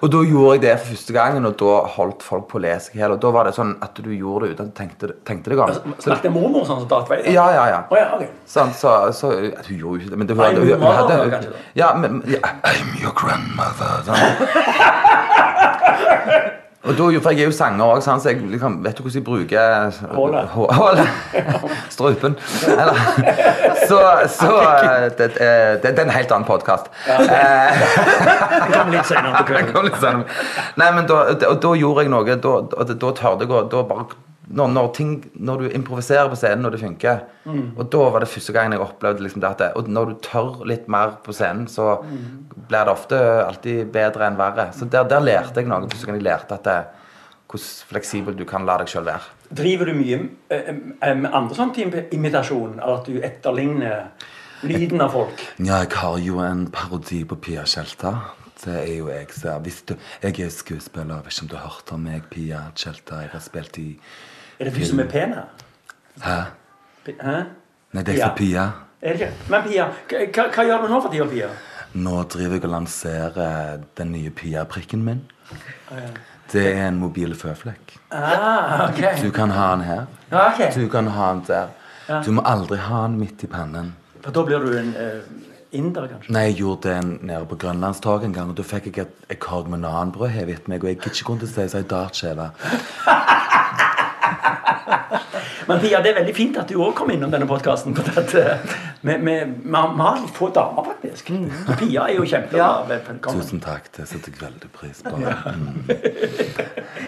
Og 0.00 0.08
da 0.08 0.20
gjorde 0.24 0.54
jeg 0.54 0.62
det 0.62 0.74
for 0.80 0.94
første 0.94 1.12
gangen, 1.12 1.44
og 1.44 1.56
da 1.60 1.72
holdt 1.96 2.22
folk 2.24 2.46
på 2.48 2.56
å 2.56 2.62
lese 2.64 2.94
i 2.94 3.00
hjel. 3.02 3.12
Og 3.12 3.20
da 3.20 3.32
var 3.34 3.44
det 3.44 3.52
sånn 3.52 3.74
at 3.84 3.98
du 4.00 4.08
gjorde 4.14 4.46
det 4.46 4.54
uten 4.54 4.64
at 4.64 4.70
du 4.70 4.76
tenkte, 4.78 5.10
tenkte 5.28 5.52
deg 5.52 5.60
om. 5.60 5.92
Snakket 6.00 6.32
mormor 6.32 6.64
sånn 6.64 6.80
som 6.80 6.88
Darth 6.88 7.10
Vader? 7.10 7.28
Ja, 7.28 7.44
ja, 7.52 7.66
ja. 7.68 7.80
Å, 7.84 7.98
ja, 7.98 8.06
ok. 8.16 8.24
Sånn, 8.48 8.72
så, 8.76 8.94
så 9.16 9.34
Hun 9.34 9.50
gjorde 9.76 9.84
jo 9.84 9.94
ikke 10.00 10.14
det, 10.14 10.20
men 10.22 10.30
det 10.30 10.38
Nei, 10.40 10.48
hun, 10.56 10.72
var 10.80 10.96
hadde 11.02 11.18
kanskje. 11.34 11.52
Ja, 11.76 11.92
men 12.00 12.22
ja, 12.30 12.40
I'm 12.64 12.96
your 13.02 13.12
grandmother. 13.18 14.00
Sånn. 14.08 14.24
Og 16.80 16.94
da, 16.96 17.06
for 17.20 17.34
jeg 17.36 17.42
er 17.44 17.50
jo 17.50 17.52
sanger 17.52 17.84
òg, 17.84 17.98
så 18.00 18.14
jeg 18.24 18.38
liksom, 18.40 18.78
vet 18.84 18.96
du 18.96 19.02
hvordan 19.04 19.18
jeg 19.18 19.24
bruker 19.24 19.98
Hålet. 20.16 20.46
Hå- 20.54 20.70
Hålet. 20.72 21.10
Strupen. 21.94 22.36
Eller, 22.72 22.96
så 23.90 23.98
så 24.32 24.54
det, 25.18 25.28
det, 25.36 25.50
det, 25.82 25.92
er 25.98 26.02
en 26.06 26.14
helt 26.14 26.32
annen 26.32 26.48
podkast. 26.48 26.88
Det 27.04 28.72
kommer 28.72 28.94
litt 28.96 29.10
senere 29.12 29.42
på 29.42 29.50
kvelden. 29.52 30.24
Nei, 30.80 30.88
men 30.96 31.04
da, 31.10 31.20
og 31.50 31.60
da 31.60 31.74
gjorde 31.82 32.06
jeg 32.06 32.14
noe 32.16 32.40
Da, 32.48 32.56
da, 32.72 32.88
da 33.04 33.12
tørde 33.20 33.44
jeg 33.44 33.52
å 33.60 33.62
da 33.76 33.84
bare, 33.92 34.08
når, 34.50 34.70
når, 34.74 34.86
ting, 34.94 35.10
når 35.38 35.60
du 35.62 35.66
improviserer 35.78 36.28
på 36.30 36.38
scenen, 36.38 36.66
og 36.66 36.72
det 36.74 36.80
funker 36.82 37.20
Og 37.50 37.84
da 37.92 38.06
var 38.10 38.24
det 38.24 38.30
første 38.32 38.54
gangen 38.54 38.74
jeg 38.74 38.82
opplevde 38.82 39.22
liksom 39.22 39.42
det 39.44 39.50
at 39.50 39.76
Og 39.78 39.88
når 39.88 40.10
du 40.10 40.14
tør 40.26 40.64
litt 40.66 40.88
mer 40.90 41.20
på 41.24 41.34
scenen, 41.36 41.68
så 41.70 42.00
blir 42.02 42.84
det 42.84 42.92
ofte 42.92 43.20
alltid 43.44 43.92
bedre 43.94 44.26
enn 44.26 44.38
verre. 44.40 44.70
Så 44.74 44.88
der, 44.90 45.06
der 45.06 45.22
lærte 45.22 45.62
jeg 45.62 45.70
noe. 45.70 45.86
Første 45.90 46.08
gang 46.08 46.18
jeg 46.18 46.26
lærte 46.26 46.58
at 46.58 46.66
det, 46.66 46.80
hvordan 47.50 47.86
fleksibel 47.90 48.36
du 48.38 48.44
kan 48.46 48.66
la 48.66 48.78
deg 48.80 48.90
sjøl 48.90 49.06
være. 49.06 49.30
Driver 49.60 49.90
du 49.90 49.96
mye 49.98 50.18
eh, 50.54 50.68
eh, 50.70 51.16
med 51.18 51.30
andre 51.34 51.56
sånne 51.58 52.04
imitasjon? 52.14 52.78
av 52.80 53.00
at 53.00 53.08
du 53.10 53.18
etterligner 53.22 54.10
lyden 54.66 55.02
av 55.02 55.14
folk? 55.14 55.46
Ja, 55.58 55.80
jeg 55.82 55.94
har 55.98 56.18
jo 56.22 56.42
en 56.44 56.66
parodi 56.70 57.24
på 57.26 57.38
Pia 57.42 57.64
Tjelta. 57.66 58.14
Det 58.60 58.76
er 58.76 58.96
jo 58.98 59.08
jeg. 59.08 59.30
Så 59.34 59.56
hvis 59.64 59.82
du, 59.88 59.94
jeg 60.22 60.40
er 60.44 60.52
skuespiller. 60.52 61.22
Jeg 61.22 61.24
vet 61.24 61.34
ikke 61.34 61.46
om 61.46 61.50
du 61.50 61.56
har 61.56 61.66
hørt 61.66 61.94
om 61.96 62.04
meg, 62.04 62.28
Pia 62.30 62.66
Tjelta. 62.76 63.22
Jeg 63.24 63.32
har 63.32 63.42
spilt 63.42 63.78
i 63.80 63.88
Er 64.60 64.68
det 64.68 64.74
du 64.76 64.84
som 64.84 65.00
er 65.00 65.06
pen 65.08 65.30
her? 65.32 65.44
Hæ? 66.20 66.38
Hæ? 67.06 67.36
Nei, 67.92 68.02
det 68.02 68.18
er 68.18 68.26
for 68.26 68.36
Pia. 68.36 68.64
Er 69.00 69.14
det 69.16 69.20
ikke? 69.20 69.32
Men 69.48 69.62
Pia, 69.64 69.86
hva, 70.10 70.64
gjør 70.68 70.82
du 70.82 70.90
nå 70.92 70.98
for 71.00 71.14
tida, 71.14 71.24
Pia? 71.30 71.48
Nå 71.96 72.18
driver 72.28 72.58
jeg 72.58 72.64
og 72.68 72.74
lanserer 72.74 73.80
den 73.96 74.12
nye 74.12 74.30
Pia-prikken 74.30 75.00
min. 75.06 75.22
Det 76.52 76.66
er 76.74 76.90
en 76.90 77.00
mobil 77.00 77.32
føflekk. 77.34 77.96
Ah, 78.12 78.84
ok. 78.90 79.00
Du 79.22 79.30
kan 79.32 79.50
ha 79.56 79.70
den 79.72 79.86
her. 79.88 80.04
Ah, 80.30 80.52
okay. 80.52 80.68
Du 80.76 80.88
kan 80.92 81.08
ha 81.08 81.32
den 81.32 81.42
der. 81.48 81.72
Ja. 82.08 82.20
Du 82.26 82.30
må 82.36 82.44
aldri 82.44 82.76
ha 82.84 83.06
den 83.06 83.16
midt 83.16 83.40
i 83.42 83.48
pannen. 83.48 83.94
For 84.20 84.30
da 84.30 84.44
blir 84.44 84.60
du 84.60 84.76
en 84.76 84.92
uh, 84.92 85.20
inder, 85.72 86.10
kanskje? 86.10 86.36
Nei, 86.36 86.50
jeg 86.50 86.60
gjorde 86.60 86.92
det 86.92 87.20
nede 87.22 87.46
på 87.48 87.56
Grønlandstorget 87.64 88.28
en 88.28 88.36
gang, 88.36 88.52
og 88.52 88.60
da 88.60 88.66
fikk 88.76 88.92
jeg 88.92 89.06
et, 89.06 89.20
et 89.30 89.40
korg 89.40 89.72
med 89.72 89.86
nanbrød 89.86 90.34
hevet 90.36 90.68
meg, 90.68 90.84
og 90.84 90.92
jeg 90.92 91.00
ikke 91.00 91.30
kunne 91.32 91.48
si 91.48 91.70
seg 91.72 91.88
dartskjeve. 91.88 92.50
Men 95.68 95.78
Pia, 95.82 96.00
det 96.02 96.10
er 96.10 96.16
veldig 96.20 96.32
fint 96.34 96.56
at 96.58 96.68
du 96.70 96.78
òg 96.82 96.94
kom 96.98 97.10
innom 97.12 97.30
denne 97.32 97.46
podkasten. 97.46 97.94
Eh, 97.94 98.72
vi, 99.06 99.14
vi, 99.22 99.34
vi 99.64 99.74
har 99.76 100.18
litt 100.20 100.32
få 100.36 100.48
damer, 100.54 100.86
faktisk. 100.90 101.30
Så 101.66 101.76
Pia 101.80 102.06
er 102.08 102.16
jo 102.16 102.24
kjempebra. 102.28 102.68
Ja. 102.88 103.16
Tusen 103.28 103.60
takk, 103.62 103.86
det 103.96 104.06
setter 104.10 104.32
jeg 104.34 104.40
veldig 104.42 104.70
pris 104.76 105.02
på. 105.06 105.14
Mm. 105.20 105.84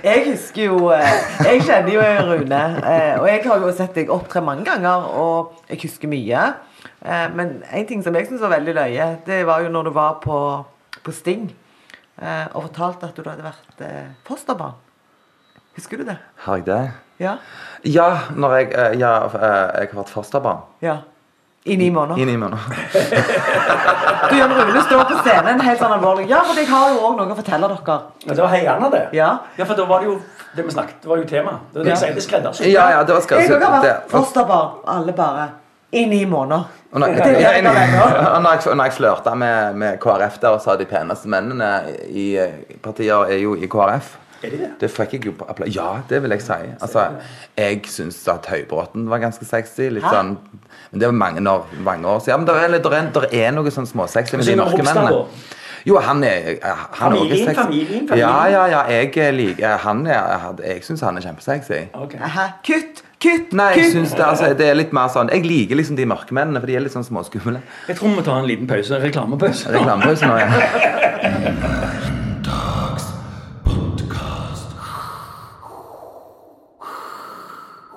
Jeg 0.02 0.24
husker 0.28 0.68
jo 0.68 0.90
eh, 0.94 1.16
Jeg 1.46 1.62
kjenner 1.66 1.92
jo 1.96 2.04
Rune. 2.32 2.60
eh, 2.82 3.16
Og 3.20 3.26
jeg 3.30 3.42
har 3.48 3.64
jo 3.66 3.72
sett 3.76 3.96
deg 3.98 4.12
opptre 4.14 4.42
mange 4.44 4.64
ganger, 4.68 5.08
og 5.22 5.58
jeg 5.70 5.82
husker 5.86 6.10
mye. 6.12 6.44
Eh, 7.02 7.26
Men 7.36 7.58
en 7.72 7.86
ting 7.88 8.04
som 8.04 8.14
jeg 8.18 8.28
syns 8.30 8.42
var 8.44 8.54
veldig 8.56 8.76
løye, 8.78 9.10
det 9.26 9.42
var 9.48 9.64
jo 9.66 9.72
når 9.74 9.90
du 9.90 9.94
var 9.96 10.20
på, 10.22 10.38
på 11.02 11.14
Sting 11.14 11.48
eh, 12.22 12.46
og 12.52 12.68
fortalte 12.70 13.10
at 13.10 13.18
du 13.18 13.26
hadde 13.28 13.46
vært 13.46 13.86
fosterbarn. 14.28 14.78
Husker 15.76 15.96
du 16.02 16.04
det? 16.04 16.18
Har 16.44 16.58
jeg 16.60 16.66
det? 16.68 16.82
Ja? 17.22 17.38
Ja, 17.82 18.10
når 18.38 18.58
jeg, 18.58 18.68
eh, 18.74 18.98
ja, 19.00 19.14
eh, 19.26 19.80
jeg 19.80 19.88
har 19.94 19.98
vært 20.02 20.12
fosterbarn. 20.12 20.68
ja. 20.82 21.00
I 21.64 21.76
ni 21.76 21.90
måneder. 21.90 22.18
I 22.18 22.24
ni 22.24 22.36
måneder. 22.36 22.58
Du 24.30 24.36
Jan 24.38 24.50
Rune 24.50 24.82
står 24.82 25.04
på 25.04 25.18
scenen 25.22 25.60
helt 25.62 25.78
sånn 25.78 25.92
alvorlig. 25.94 26.24
Ja, 26.30 26.40
for 26.46 26.58
jeg 26.58 26.66
har 26.66 26.88
jo 26.90 27.02
òg 27.06 27.20
noe 27.20 27.30
å 27.30 27.36
fortelle 27.38 27.68
dere. 27.70 27.98
Men 28.24 28.34
det 28.34 28.42
var 28.42 28.50
heiende, 28.50 28.88
det. 28.90 29.02
Ja. 29.14 29.28
ja, 29.58 29.66
for 29.68 29.78
da 29.78 29.84
var 29.86 30.02
det 30.02 30.08
jo 30.08 30.16
det 30.56 30.64
vi 30.66 30.74
snakket, 30.74 30.96
det 31.04 31.10
var 31.10 31.20
jo 31.20 31.26
tema. 31.30 31.52
Det 31.70 31.78
var 31.78 31.86
det 31.86 31.92
jeg 31.92 32.00
sier, 32.00 32.14
det 32.16 32.22
er 32.22 32.26
skreddersydd. 32.26 32.70
Ja, 32.72 32.86
ja, 32.96 33.04
det 33.06 33.14
var 33.14 33.38
Jeg 33.38 33.60
har 33.62 33.76
vært 33.76 34.10
fosterbarn. 34.10 34.80
Alle 34.90 35.14
bare. 35.14 35.46
I 35.92 36.06
ni 36.08 36.24
måneder. 36.26 36.66
Og 36.92 37.00
når, 37.00 37.14
Det 37.14 37.24
det 37.30 37.44
jeg 37.44 37.62
når 37.62 37.78
jeg, 37.78 38.78
jeg 38.82 38.92
flørta 38.92 39.34
med, 39.38 39.76
med 39.76 40.00
KrF 40.00 40.40
der 40.42 40.56
og 40.56 40.60
sa 40.64 40.74
de 40.76 40.88
peneste 40.88 41.28
mennene 41.28 41.70
i 42.08 42.26
partier 42.82 43.28
er 43.28 43.38
jo 43.44 43.54
i 43.54 43.68
KrF 43.70 44.16
Er 44.42 44.50
de 44.50 44.58
det? 44.64 44.70
Det 44.80 44.90
fikk 44.90 45.12
jeg 45.16 45.26
jo 45.26 45.32
på 45.38 45.46
applaus. 45.48 45.70
Ja, 45.76 45.88
det 46.08 46.22
vil 46.24 46.34
jeg 46.34 46.42
si. 46.42 46.58
Altså, 46.80 47.06
jeg 47.58 47.80
syns 47.86 48.20
at 48.32 48.46
Høybråten 48.50 49.08
var 49.10 49.22
ganske 49.22 49.46
sexy. 49.46 49.88
Litt 49.94 50.04
Hæ? 50.06 50.12
sånn 50.16 50.36
Men 50.92 51.00
det 51.00 51.08
var 51.08 51.16
mange 51.16 51.44
år, 51.50 51.66
mange 51.84 52.08
år 52.08 52.22
siden. 52.24 52.44
Men 52.44 52.48
det 52.48 52.56
er, 52.58 52.78
det 52.78 52.92
er, 52.98 53.10
det 53.16 53.42
er 53.44 53.52
noe 53.56 53.74
sånn 53.74 53.88
småsexy 53.88 54.36
med 54.40 54.48
de 54.50 54.56
norske 54.60 54.82
mennene. 54.86 55.24
Jo, 55.86 55.96
han 55.98 56.22
er 56.22 56.58
han 56.62 57.12
er 57.12 57.16
Familien, 57.16 57.46
sexy. 57.46 57.62
familien, 57.62 58.08
familien. 58.08 58.18
Ja, 58.18 58.46
ja, 58.46 58.66
ja. 58.70 58.82
Jeg 58.90 59.34
liker 59.34 59.76
Han 59.82 60.06
er 60.06 60.54
Jeg, 60.64 60.84
syns 60.84 61.00
han 61.00 61.16
er 61.16 61.24
kjempesexy. 61.26 61.80
Okay. 61.94 62.20
Kutt! 62.66 63.02
Kutt! 63.22 63.52
Nei, 63.52 63.72
jeg 63.78 63.90
synes 63.90 64.14
det, 64.14 64.24
altså, 64.26 64.54
det 64.58 64.66
er 64.68 64.74
litt 64.78 64.92
mer 64.94 65.10
sånn 65.14 65.30
Jeg 65.30 65.46
liker 65.46 65.78
liksom 65.78 65.98
de 65.98 66.06
mørke 66.10 66.34
mennene, 66.34 66.62
for 66.62 66.70
de 66.70 66.78
er 66.78 66.82
litt 66.86 66.94
sånn 66.94 67.06
småskumle. 67.06 67.62
Jeg 67.88 67.98
tror 67.98 68.10
vi 68.10 68.18
må 68.18 68.26
ta 68.26 68.38
en 68.38 68.46
liten 68.50 68.70
pause. 68.70 68.94
En 68.98 69.02
reklamepause. 69.02 69.70
Reklamepause 69.74 70.30
nå, 70.30 70.38
ja. 70.42 71.78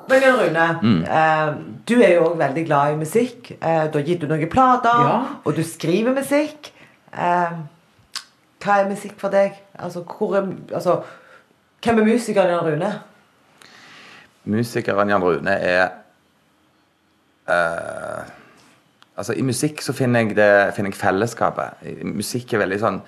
Men 0.09 0.21
Jan 0.21 0.39
Rune, 0.39 0.79
Mm. 0.81 1.03
eh, 1.03 1.53
du 1.87 1.95
er 2.01 2.13
jo 2.15 2.23
òg 2.29 2.37
veldig 2.37 2.65
glad 2.65 2.93
i 2.93 2.95
musikk. 2.95 3.51
Eh, 3.61 3.87
du 3.91 3.97
har 3.99 4.05
gitt 4.05 4.23
ut 4.23 4.29
noen 4.29 4.49
plater, 4.49 5.01
Ja. 5.07 5.25
og 5.45 5.55
du 5.55 5.63
skriver 5.63 6.13
musikk. 6.13 6.71
Eh, 7.13 7.51
hva 8.59 8.79
er 8.79 8.89
musikk 8.89 9.17
for 9.19 9.29
deg? 9.29 9.53
Altså, 9.79 9.99
er, 9.99 10.75
altså, 10.75 11.03
hvem 11.83 11.99
er 11.99 12.05
musikeren 12.05 12.49
Jan 12.49 12.65
Rune? 12.65 12.93
Musikeren 14.45 15.09
Jan 15.09 15.23
Rune 15.23 15.49
er 15.51 15.89
eh, 17.47 18.23
Altså, 19.17 19.31
i 19.33 19.41
musikk 19.41 19.79
så 19.81 19.93
finner 19.93 20.19
jeg, 20.25 20.35
det, 20.35 20.73
finner 20.75 20.91
jeg 20.91 20.99
fellesskapet. 20.99 22.03
Musikk 22.03 22.53
er 22.53 22.57
veldig 22.65 22.79
sånn 22.81 23.01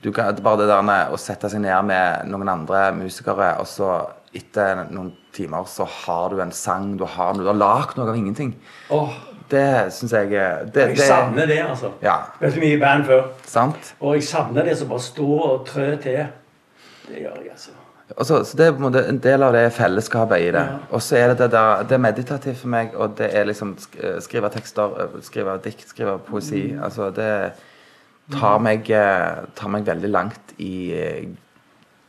du 0.00 0.12
kan, 0.12 0.36
Bare 0.42 0.60
det 0.62 0.68
der 0.70 0.82
med 0.86 1.10
å 1.12 1.18
sette 1.18 1.50
seg 1.50 1.60
ned 1.60 1.84
med 1.84 2.28
noen 2.30 2.48
andre 2.48 2.92
musikere, 2.94 3.58
og 3.58 3.66
så 3.66 3.88
etter 4.36 4.84
noen 4.90 5.10
timer 5.34 5.66
så 5.66 5.86
har 6.04 6.30
du 6.30 6.40
en 6.42 6.52
sang, 6.54 6.94
du 6.98 7.04
har, 7.04 7.34
du 7.34 7.46
har 7.48 7.58
lagd 7.58 7.98
noe 7.98 8.12
av 8.12 8.18
ingenting. 8.18 8.54
Oh. 8.90 9.10
Det 9.50 9.90
syns 9.90 10.12
jeg 10.14 10.30
er 10.38 10.68
det, 10.70 10.92
jeg 10.92 11.08
savner 11.08 11.48
det, 11.50 11.58
altså. 11.64 11.90
Ja, 12.04 12.20
Spilte 12.36 12.62
mye 12.62 12.76
i 12.76 12.80
band 12.80 13.08
før. 13.08 13.24
sant? 13.50 13.94
Og 13.98 14.14
jeg 14.14 14.28
savner 14.28 14.68
det 14.68 14.76
som 14.78 14.90
bare 14.92 15.02
står 15.02 15.46
og 15.48 15.64
trør 15.66 15.96
til. 16.04 16.20
Det 17.08 17.24
gjør 17.24 17.40
jeg, 17.40 17.50
altså. 17.56 17.74
Så, 18.18 18.44
så 18.44 18.56
det 18.58 18.66
er 18.66 18.72
på 18.74 18.90
en 18.90 19.18
del 19.22 19.42
av 19.46 19.54
det 19.54 19.64
fellesskapet 19.74 20.42
i 20.42 20.52
det. 20.54 20.62
Ja. 20.66 20.78
Og 20.90 21.02
så 21.02 21.18
er 21.18 21.28
det 21.30 21.38
det 21.44 21.50
der 21.54 21.82
Det 21.86 21.94
er 21.94 22.02
meditativt 22.02 22.58
for 22.58 22.70
meg, 22.70 22.94
og 22.94 23.14
det 23.18 23.28
er 23.34 23.46
liksom 23.46 23.76
eh, 24.02 24.18
skrive 24.22 24.50
tekster, 24.50 24.96
eh, 25.02 25.20
skrive 25.22 25.58
dikt, 25.64 25.86
skrive 25.88 26.18
poesi. 26.26 26.72
Mm. 26.72 26.82
Altså 26.86 27.10
det 27.14 27.30
tar 28.34 28.58
meg, 28.62 28.90
eh, 28.90 29.46
tar 29.58 29.70
meg 29.70 29.86
veldig 29.86 30.10
langt 30.10 30.54
i, 30.58 30.92
eh, 30.94 31.28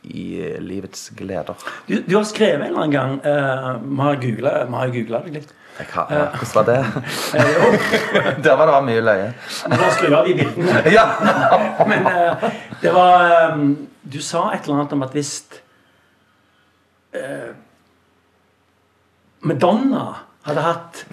i 0.02 0.22
eh, 0.42 0.58
livets 0.62 1.10
gleder. 1.16 1.54
Du, 1.88 1.96
du 2.06 2.16
har 2.16 2.24
skrevet 2.26 2.66
en 2.66 2.72
eller 2.72 2.82
annen 2.82 2.94
gang 2.94 3.12
eh, 3.24 3.68
Vi 3.82 4.26
googla- 4.26 4.64
vi 4.66 4.74
har 4.80 4.94
googla 4.96 5.20
det 5.26 5.34
litt. 5.36 5.52
Jeg 5.78 5.86
har, 5.94 6.06
ja, 6.12 6.24
hvordan 6.36 6.54
var 6.54 6.64
det? 6.68 6.78
Eh, 7.38 8.42
Der 8.44 8.56
var 8.58 8.66
det 8.66 8.74
var 8.74 8.82
mye 8.84 9.00
løye. 9.00 9.28
Du 9.70 9.76
har 9.80 9.94
skru 9.96 10.14
av 10.18 10.26
de 10.28 10.34
bildene. 10.40 10.82
Ja! 10.96 11.06
Men 11.90 12.06
uh, 12.06 12.48
det 12.82 12.92
var 12.94 13.52
um, 13.54 13.70
Du 14.02 14.18
sa 14.22 14.48
et 14.52 14.66
eller 14.66 14.80
annet 14.82 14.92
om 14.98 15.06
at 15.06 15.14
hvis 15.16 15.32
uh, 17.16 17.54
Madonna 19.42 20.04
hadde 20.46 20.66
hatt 20.66 21.04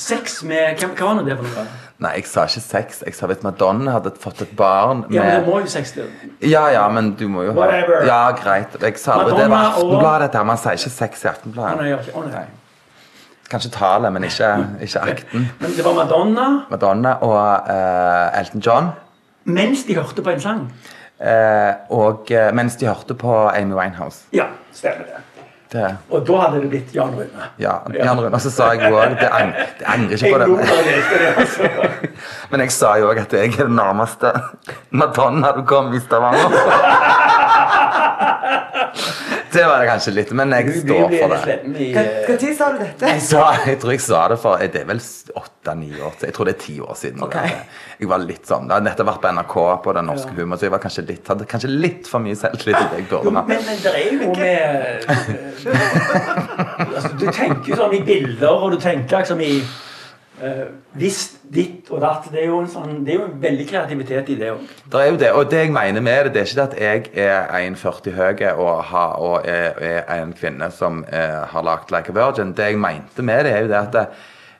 sex 0.00 0.42
med 0.46 0.78
Hva, 0.80 0.92
hva 0.94 1.10
var 1.18 1.26
det 1.26 1.36
for 1.40 1.48
noe? 1.48 1.66
Nei, 2.04 2.10
jeg 2.20 2.26
sa 2.28 2.44
ikke 2.48 2.60
sex. 2.64 2.98
Jeg 3.06 3.14
sa 3.16 3.26
hvis 3.30 3.42
Madonna 3.46 3.94
hadde 3.96 4.10
fått 4.20 4.42
et 4.44 4.50
barn 4.58 5.04
Ja, 5.14 5.22
men 5.24 5.40
det 5.40 5.46
må 5.48 5.60
jo 5.62 5.66
sex 5.72 5.92
til. 5.96 6.10
Ja, 6.44 6.66
ja, 6.74 6.82
men 6.92 7.12
du 7.16 7.24
må 7.32 7.42
jo 7.46 7.52
ha 7.54 7.58
Whatever. 7.62 8.04
Ja, 8.08 8.18
greit. 8.36 8.74
Jeg 8.82 8.98
sa 9.00 9.18
det. 9.22 9.32
Det 9.32 9.38
var 9.38 9.48
Madonna 9.48 9.62
og- 9.68 9.78
Aftenbladet, 9.84 10.20
dette 10.28 10.36
her. 10.42 10.44
Man 10.44 10.60
sier 10.60 10.76
ikke 10.76 10.90
sex 10.90 11.24
i 11.24 11.26
Å, 11.26 11.30
nei, 11.30 11.34
Aftenbladet. 11.38 11.78
jeg 11.80 11.92
gjør 11.94 12.04
ikke- 12.04 12.18
å, 12.20 12.26
nei. 12.34 12.44
Kanskje 13.50 13.70
tallet, 13.70 14.12
men 14.12 14.24
ikke, 14.24 14.50
ikke 14.82 15.00
akten. 15.04 15.48
Men 15.60 15.70
det 15.76 15.84
var 15.84 15.94
Madonna 15.94 16.46
Madonna 16.70 17.16
og 17.22 17.68
eh, 17.70 18.38
Elton 18.40 18.60
John. 18.60 18.92
mens 19.44 19.84
de 19.84 19.94
hørte 19.94 20.22
på 20.22 20.30
en 20.32 20.40
sang. 20.40 20.72
eh, 21.20 21.74
og 21.90 22.30
eh, 22.32 22.50
mens 22.52 22.76
de 22.76 22.86
hørte 22.86 23.14
på 23.14 23.34
Amy 23.54 23.74
Winehouse. 23.74 24.24
Ja, 24.32 24.46
stemmer 24.72 25.04
det. 25.04 25.20
Det, 25.74 25.88
Og 26.14 26.20
da 26.26 26.36
hadde 26.44 26.60
det 26.62 26.68
blitt 26.70 26.92
Jan 26.94 27.10
Rune. 27.18 27.46
ja, 27.58 27.72
Jan 27.96 28.20
Rune. 28.20 28.30
Og 28.36 28.40
så 28.44 28.50
sa 28.54 28.68
jeg 28.72 28.92
òg 28.92 29.16
Det 29.18 29.26
ang- 29.30 29.54
det 29.78 29.86
angrer 29.90 30.14
ikke 30.14 30.30
på 30.32 30.38
det. 30.38 30.68
altså. 31.36 31.62
Men 32.50 32.60
jeg 32.62 32.70
sa 32.70 32.92
jo 33.00 33.08
òg 33.10 33.18
at 33.24 33.32
jeg 33.34 33.48
er 33.58 33.64
den 33.66 33.74
nærmeste 33.76 34.30
Madonna 34.92 35.50
du 35.56 35.64
kom 35.66 35.90
i 35.94 35.98
Stavanger. 35.98 36.54
Det 39.54 39.62
var 39.62 39.78
det 39.78 39.86
kanskje 39.86 40.12
litt, 40.14 40.30
men 40.34 40.50
jeg 40.56 40.80
står 40.80 41.12
for 41.14 41.34
det. 41.34 41.56
Hva 41.94 42.34
eh, 42.34 42.54
sa 42.58 42.70
du 42.74 42.80
dette? 42.80 43.10
Jeg, 43.12 43.22
sa, 43.22 43.42
jeg 43.68 43.78
tror 43.82 43.92
jeg 43.94 44.02
sa 44.02 44.22
det 44.32 44.38
for 44.42 44.64
Det 44.74 44.80
er 44.80 44.88
vel 44.88 45.02
åtte-ni 45.38 45.90
år 45.94 46.16
siden. 46.16 46.26
Jeg 46.26 46.36
tror 46.36 46.48
det 46.50 46.54
er 46.54 46.60
ti 46.64 46.74
år 46.82 46.98
siden. 46.98 47.22
Okay. 47.28 47.54
Jeg 48.00 48.10
var 48.10 48.24
litt 48.24 48.50
sånn 48.50 48.66
Det 48.68 48.74
har 48.74 48.84
nettopp 48.84 49.10
vært 49.12 49.22
på 49.22 49.32
NRK 49.38 49.56
på 49.84 49.94
Den 49.98 50.10
norske 50.10 50.34
humor, 50.34 50.58
så 50.58 50.66
jeg 50.66 50.74
var 50.74 50.82
kanskje 50.82 51.06
litt, 51.12 51.24
hadde 51.30 51.48
kanskje 51.50 51.70
litt 51.70 52.10
for 52.10 52.24
mye 52.24 52.38
selvtillit. 52.38 52.98
jeg 52.98 53.08
burde 53.12 53.30
men, 53.30 53.40
ha. 53.40 53.46
men 53.52 53.82
det 53.84 53.94
er 53.94 54.02
jo 54.10 54.18
ikke 54.28 54.40
med 54.42 54.60
eh, 55.06 55.24
altså, 56.90 57.14
Du 57.20 57.26
tenker 57.30 57.74
jo 57.74 57.82
sånn 57.84 57.98
i 57.98 58.04
bilder, 58.06 58.54
og 58.54 58.74
du 58.74 58.80
tenker 58.82 59.22
liksom 59.22 59.42
i 59.44 59.54
eh, 59.62 59.82
Hvis 60.98 61.18
ditt 61.54 61.90
og 61.94 62.00
datt. 62.02 62.26
Det 62.32 62.40
er 62.42 62.48
jo 62.50 62.58
en 62.64 62.70
sånn 62.70 63.04
Det 63.06 63.14
er 63.14 63.20
jo 63.20 63.26
en 63.28 63.36
veldig 63.42 63.66
kreativitet 63.68 64.32
i 64.34 64.38
det 64.40 64.50
òg. 64.50 64.64
Det 64.90 65.00
er 65.00 65.10
jo 65.12 65.18
det, 65.20 65.30
og 65.32 65.50
det 65.50 65.60
jeg 65.62 65.74
mener 65.74 66.02
med 66.04 66.24
det, 66.26 66.32
det 66.34 66.42
er 66.42 66.50
ikke 66.50 66.64
at 66.64 66.74
jeg 66.80 67.04
er 67.24 67.68
1,40 67.70 68.16
høy 68.18 68.42
og, 68.50 68.72
har, 68.90 69.14
og 69.22 69.46
er, 69.46 69.78
er 70.02 70.22
en 70.22 70.34
kvinne 70.34 70.70
som 70.74 71.04
er, 71.08 71.44
har 71.52 71.66
lagd 71.66 71.94
Like 71.94 72.10
a 72.10 72.16
Virgin. 72.18 72.54
Det 72.56 72.72
jeg 72.72 72.80
mente 72.82 73.22
med 73.22 73.44
det, 73.46 73.52
er 73.52 73.62
jo 73.62 73.70
det 73.70 73.80
at 73.82 74.00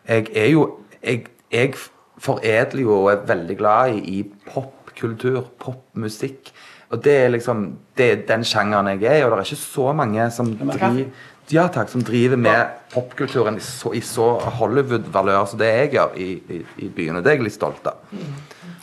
jeg 0.09 0.31
er 0.35 0.51
jo 0.53 0.71
Jeg, 1.05 1.27
jeg 1.53 1.75
foredler 2.19 2.81
jo 2.81 2.95
og 3.03 3.11
er 3.13 3.27
veldig 3.29 3.57
glad 3.59 3.99
i, 3.99 4.21
i 4.21 4.23
popkultur, 4.47 5.43
popmusikk. 5.61 6.53
Og 6.95 7.05
det 7.05 7.13
er 7.25 7.29
liksom 7.29 7.67
det 7.99 8.07
er 8.11 8.23
den 8.29 8.45
sjangeren 8.45 8.89
jeg 8.89 9.03
er 9.05 9.19
i, 9.19 9.25
og 9.25 9.31
det 9.31 9.39
er 9.39 9.49
ikke 9.51 9.61
så 9.61 9.93
mange 9.93 10.31
som 10.31 10.55
driver 10.57 11.05
ja, 11.53 11.69
takk, 11.69 11.91
som 11.93 12.03
driver 12.05 12.37
med 12.41 12.67
popkulturen 12.95 13.59
i 13.59 13.61
så, 13.61 13.93
så 14.07 14.29
Hollywood-valør 14.59 15.45
som 15.51 15.59
det 15.61 15.71
jeg 15.71 15.91
gjør 15.97 16.17
i, 16.17 16.29
i, 16.49 16.61
i 16.87 16.89
byene. 16.89 17.23
Det 17.25 17.33
er 17.33 17.39
jeg 17.39 17.49
litt 17.49 17.57
stolt 17.57 17.87
av. 17.91 18.01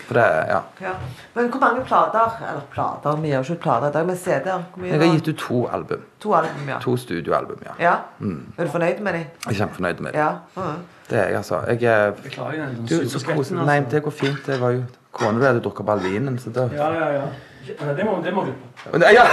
For 0.06 0.20
det, 0.20 0.28
ja. 0.50 0.60
Ja. 0.84 0.94
Men 1.34 1.50
hvor 1.54 1.62
mange 1.62 1.84
plater 1.88 2.34
Eller 2.44 2.64
plater, 2.74 3.20
vi 3.22 3.30
gjør 3.32 3.46
ikke 3.48 3.62
plater 3.64 3.88
i 3.88 3.96
dag, 3.96 4.08
men 4.10 4.18
CD-er. 4.20 4.64
Jeg 4.84 5.00
har 5.00 5.14
gitt 5.16 5.30
ut 5.32 5.38
to 5.40 5.60
album. 5.72 6.02
To 6.20 6.34
album, 6.36 6.70
ja. 6.70 6.80
To 6.84 6.96
studioalbum, 7.00 7.62
ja. 7.66 7.76
ja. 7.80 7.94
Er 8.58 8.66
du 8.66 8.72
fornøyd 8.72 9.00
med 9.00 9.14
dem? 9.14 9.28
Jeg 9.46 9.54
er 9.54 9.62
kjempefornøyd 9.62 10.02
med 10.02 10.12
dem. 10.12 10.20
Ja. 10.22 10.32
Mhm. 10.56 10.82
Det 11.12 11.20
er 11.20 11.28
jeg, 11.28 11.38
altså. 11.38 11.62
Jeg 11.68 11.84
er 11.84 12.12
Beklager 12.24 12.66
den 12.66 12.86
du, 12.88 12.96
sure 12.96 13.20
skvetten, 13.20 13.38
koselig. 13.38 13.66
Nei, 13.68 13.80
det 13.92 14.04
går 14.04 14.12
fint. 14.16 14.44
Det 14.48 14.62
var 14.62 14.76
jo 14.78 14.84
Kona 15.12 15.40
di 15.40 15.46
hadde 15.46 15.60
drukket 15.64 15.86
Balvinen, 15.86 16.38
så 16.40 16.54
da 16.56 16.70
Ja, 16.72 16.88
ja, 16.96 17.08
ja. 17.18 17.24
Det 17.68 18.06
må, 18.06 18.18
det 18.26 18.34
må 18.34 18.46
du. 18.48 18.54
Nei, 18.98 19.12
ja, 19.14 19.26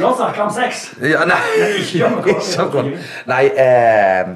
La 0.00 0.08
oss 0.08 0.16
snakke 0.16 0.42
om 0.42 0.50
sex. 0.50 0.94
ja, 1.02 1.24
nei. 1.28 1.38
Ikke 1.82 2.06
om 2.08 2.18
Ikke. 2.24 2.98
Nei 3.30 3.42
eh, 3.60 4.30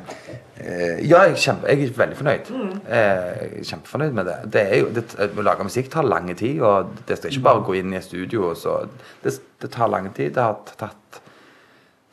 eh, 0.60 0.98
Ja, 1.08 1.24
jeg 1.26 1.38
kjempe, 1.40 1.70
jeg 1.70 1.88
er 1.88 1.94
veldig 1.96 2.18
fornøyd. 2.18 2.50
Eh, 2.52 2.92
jeg 2.92 3.62
er 3.62 3.68
kjempefornøyd 3.70 4.16
med 4.18 4.28
det. 4.28 4.36
det, 4.54 4.64
jo, 4.80 4.90
det 4.94 5.04
å 5.26 5.46
lage 5.46 5.66
musikk 5.66 5.90
tar 5.92 6.06
lang 6.06 6.28
tid, 6.36 6.60
og 6.60 6.92
det 7.08 7.18
skal 7.18 7.32
ikke 7.32 7.46
bare 7.48 7.64
gå 7.66 7.78
inn 7.80 7.94
i 7.94 8.00
et 8.00 8.06
studio. 8.06 8.52
Så, 8.58 8.78
det, 9.24 9.36
det 9.62 9.72
tar 9.74 9.90
lang 9.92 10.10
tid. 10.12 10.34
Det 10.36 10.42
har 10.44 10.60
tatt 10.76 11.22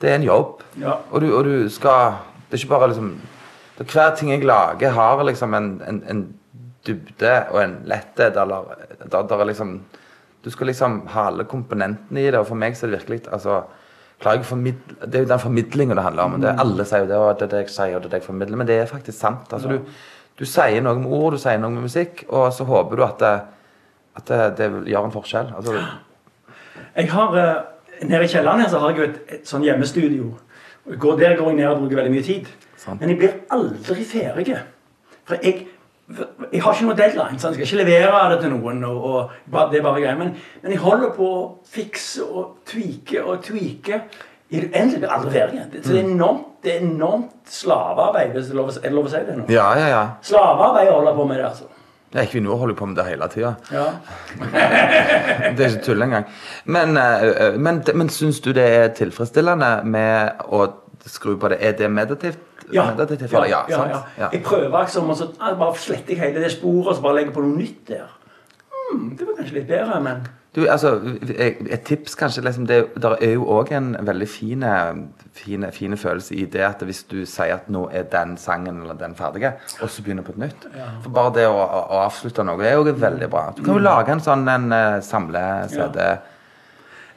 Det 0.01 0.09
er 0.11 0.15
en 0.19 0.29
jobb. 0.29 0.63
Ja. 0.81 0.97
Og 1.11 1.21
du, 1.21 1.29
og 1.35 1.43
du 1.45 1.69
skal 1.71 2.17
Det 2.49 2.57
er 2.57 2.63
ikke 2.63 2.75
bare 2.75 2.91
liksom 2.93 3.13
Hver 3.83 4.15
ting 4.15 4.29
jeg 4.29 4.45
lager, 4.45 4.91
har 4.93 5.23
liksom 5.25 5.53
en, 5.57 5.69
en, 5.87 6.03
en 6.09 6.19
dybde 6.87 7.33
og 7.51 7.59
en 7.63 7.75
letthet, 7.89 8.37
eller 8.39 8.73
der, 9.03 9.21
der 9.29 9.39
er 9.39 9.49
liksom 9.51 9.81
Du 10.43 10.49
skal 10.51 10.67
liksom 10.67 11.07
ha 11.07 11.29
alle 11.29 11.45
komponentene 11.47 12.19
i 12.19 12.25
det, 12.25 12.35
og 12.35 12.49
for 12.49 12.59
meg 12.59 12.75
så 12.75 12.85
er 12.85 12.91
det 12.91 12.97
virkelig 12.99 13.31
altså, 13.31 13.61
Det 14.19 14.31
er 15.15 15.19
jo 15.19 15.29
den 15.29 15.39
formidlinga 15.39 15.95
det 15.95 16.03
handler 16.03 16.23
om. 16.23 16.41
Det, 16.41 16.55
alle 16.59 16.85
sier 16.85 16.99
jo 16.99 17.07
det, 17.07 17.17
og 17.17 17.39
det 17.39 17.45
er 17.45 17.51
det 17.53 17.61
jeg 17.61 17.69
sier, 17.69 17.95
og 17.95 18.01
det 18.01 18.09
er 18.09 18.11
det 18.11 18.19
jeg 18.21 18.27
formidler, 18.27 18.57
men 18.57 18.67
det 18.67 18.77
er 18.79 18.85
faktisk 18.85 19.17
sant. 19.17 19.53
altså 19.53 19.69
du, 19.69 19.79
du 20.39 20.45
sier 20.45 20.81
noe 20.81 20.99
med 20.99 21.11
ord, 21.11 21.33
du 21.33 21.37
sier 21.37 21.59
noe 21.59 21.71
med 21.71 21.87
musikk, 21.87 22.25
og 22.29 22.53
så 22.53 22.63
håper 22.67 22.95
du 22.95 23.03
at 23.03 23.19
det, 23.19 23.33
at 24.15 24.27
det, 24.27 24.57
det 24.57 24.91
gjør 24.91 25.05
en 25.05 25.15
forskjell. 25.15 25.53
altså 25.55 25.79
Jeg 26.95 27.11
har, 27.11 27.37
eh, 27.37 27.61
Nede 28.03 28.23
i 28.23 28.27
kjelleren 28.27 28.59
her 28.59 28.69
så 28.69 28.79
har 28.79 28.89
jeg 28.89 28.97
jo 28.97 29.03
et, 29.03 29.19
et 29.37 29.47
sånn 29.47 29.63
hjemmestudio. 29.63 30.33
Går, 30.99 31.19
der 31.19 31.37
går 31.39 31.51
jeg 31.51 31.59
ned 31.59 31.67
og 31.69 31.83
bruker 31.83 32.01
veldig 32.01 32.11
mye 32.11 32.25
tid. 32.25 32.49
Sant. 32.75 32.99
Men 32.99 33.13
jeg 33.13 33.19
blir 33.21 33.35
aldri 33.53 34.03
ferdig. 34.03 34.57
For 35.23 35.39
jeg, 35.39 35.67
jeg 36.51 36.61
har 36.61 36.73
ikke 36.73 36.85
noen 36.85 36.97
deadline. 36.97 37.39
Så 37.39 37.47
jeg 37.47 37.55
skal 37.55 37.67
ikke 37.67 37.81
levere 37.83 38.23
det 38.33 38.39
til 38.43 38.53
noen. 38.53 38.83
Og, 38.83 39.05
og 39.07 39.71
det 39.71 39.79
er 39.79 39.85
bare 39.85 40.01
greier. 40.01 40.17
Men, 40.19 40.33
men 40.61 40.75
jeg 40.75 40.81
holder 40.83 41.13
på 41.15 41.29
å 41.29 41.43
fikse 41.73 42.25
og 42.27 42.57
tweake 42.69 43.23
og 43.23 43.43
tweake. 43.45 44.01
i 44.49 44.59
det 44.59 44.69
uendelige. 44.69 45.09
Aldri 45.09 45.31
ferdig. 45.33 45.61
Så 45.81 45.93
det 45.93 46.01
er 46.01 46.09
enormt, 46.09 46.49
det 46.63 46.75
er 46.75 46.83
enormt 46.85 47.31
slavearbeid, 47.49 48.35
hvis 48.35 48.51
det 48.51 48.53
er 48.53 48.59
lov, 48.59 48.69
er 48.69 48.83
det 48.83 48.91
lov 48.93 49.07
å 49.07 49.13
si 49.13 49.21
det 49.29 49.37
nå. 49.39 49.47
Ja, 49.49 49.69
ja, 49.79 49.87
ja. 49.89 50.03
Slavearbeid 50.21 50.91
holder 50.91 51.15
på 51.17 51.25
med 51.31 51.39
det, 51.41 51.47
altså. 51.47 51.69
Jeg 52.13 52.27
Equinor 52.27 52.59
holder 52.61 52.75
på 52.77 52.85
med 52.85 52.99
det 52.99 53.07
hele 53.07 53.27
tida. 53.33 53.55
Ja. 53.73 53.87
Det 55.57 55.65
er 55.65 55.71
ikke 55.71 55.85
tull 55.87 56.05
engang. 56.05 56.27
Men, 56.65 56.97
eh, 56.97 57.57
men, 57.57 57.81
men 57.95 58.09
syns 58.13 58.37
du 58.45 58.51
det 58.53 58.67
er 58.69 58.91
tilfredsstillende 58.93 59.71
med 59.89 60.45
å 60.45 60.67
skru 61.09 61.33
på 61.41 61.49
det? 61.49 61.57
Er 61.65 61.73
det 61.79 61.89
meditativt? 61.89 62.37
Ja. 62.75 62.85
meditativt 62.91 63.31
for 63.31 63.45
ja, 63.45 63.63
ja, 63.69 63.77
sant? 63.77 63.91
ja. 63.91 64.01
Ja. 64.25 64.29
Jeg 64.33 64.43
prøver 64.43 64.79
liksom, 64.79 65.09
og 65.09 65.17
så 65.17 65.29
ah, 65.39 65.57
bare 65.59 65.75
sletter 65.79 66.15
jeg 66.15 66.21
hele 66.21 66.43
det 66.43 66.51
sporet 66.51 66.87
og 66.87 66.95
så 66.95 67.01
bare 67.01 67.21
legger 67.21 67.35
på 67.35 67.43
noe 67.45 67.57
nytt 67.57 67.83
der. 67.87 68.07
Mm, 68.93 69.11
det 69.17 69.27
var 69.27 69.37
kanskje 69.37 69.59
litt 69.59 69.67
bedre, 69.67 69.99
men 70.03 70.25
Du, 70.55 70.67
altså, 70.69 70.99
Et 71.69 71.81
tips 71.81 72.13
kanskje 72.15 72.43
liksom, 72.45 72.67
det, 72.69 72.75
er 73.21 73.31
jo 73.31 73.45
òg 73.49 73.71
en 73.73 73.95
veldig 74.05 74.27
fine, 74.29 74.73
fine, 75.33 75.97
følelse 75.97 76.35
i 76.35 76.45
det 76.45 76.61
at 76.61 76.83
hvis 76.85 77.03
du 77.09 77.23
sier 77.25 77.55
at 77.55 77.71
nå 77.73 77.87
er 77.89 78.03
den 78.03 78.35
sangen 78.37 78.83
eller 78.83 78.93
den 78.93 79.15
ferdig, 79.15 79.49
og 79.81 79.89
så 79.89 80.03
begynner 80.03 80.23
på 80.23 80.35
et 80.35 80.43
nytt 80.43 80.67
For 81.01 81.09
Bare 81.09 81.33
det 81.39 81.47
å, 81.47 81.57
å, 81.57 81.81
å 81.95 82.03
avslutte 82.03 82.45
noe 82.45 82.61
er 82.69 82.77
jo 82.77 82.85
veldig 82.85 83.29
bra. 83.33 83.47
Du 83.57 83.63
kan 83.63 83.73
jo 83.73 83.81
lage 83.81 84.13
en 84.13 84.21
sånn 84.21 84.45
en 84.47 84.69
uh, 84.69 85.01
samle-CD. 85.01 85.97
Ja, 85.97 86.21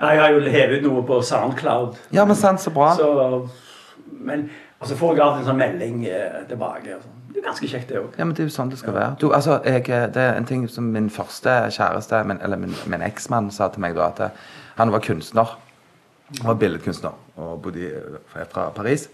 Jeg 0.01 0.21
har 0.21 0.33
jo 0.33 0.41
hevet 0.41 0.83
noe 0.85 1.05
på 1.09 1.21
Soundcloud. 1.25 1.97
Ja, 2.13 2.25
men 2.25 2.37
sant, 2.37 2.61
så 2.61 2.73
bra. 2.73 2.95
Så, 2.97 3.49
men 4.09 4.49
og 4.81 4.89
så 4.89 4.97
får 4.97 5.15
jeg 5.15 5.25
alltid 5.25 5.43
en 5.43 5.51
sånn 5.51 5.61
melding 5.61 6.01
eh, 6.11 6.41
tilbake. 6.51 6.97
og 6.97 7.05
sånn. 7.05 7.13
Det 7.37 7.43
er 7.43 7.47
ganske 7.51 7.69
kjekt, 7.69 7.91
det 7.91 8.01
òg. 8.01 8.15
Ja, 8.17 8.25
men 8.25 8.35
Det 8.37 8.45
er 8.45 8.49
jo 8.49 8.55
sånn 8.55 8.71
det 8.73 8.79
skal 8.81 8.95
være. 8.97 9.17
Du, 9.21 9.29
altså, 9.37 9.59
jeg, 9.65 9.85
det 9.87 10.23
er 10.23 10.39
en 10.39 10.49
ting 10.49 10.65
som 10.73 10.89
min 10.93 11.11
første 11.13 11.53
kjæreste, 11.75 12.23
min, 12.29 12.41
eller 12.45 12.61
min, 12.61 12.73
min 12.89 13.05
eksmann, 13.05 13.51
sa 13.53 13.69
til 13.73 13.85
meg 13.85 13.97
da, 13.97 14.09
at 14.09 14.23
eh, 14.25 14.43
han 14.79 14.93
var 14.93 15.05
kunstner. 15.05 15.57
Han 16.41 16.49
var 16.49 16.59
billedkunstner 16.61 17.17
og 17.37 17.63
bodde 17.63 17.85
i, 17.87 17.91
fra 18.33 18.71
Paris. 18.75 19.09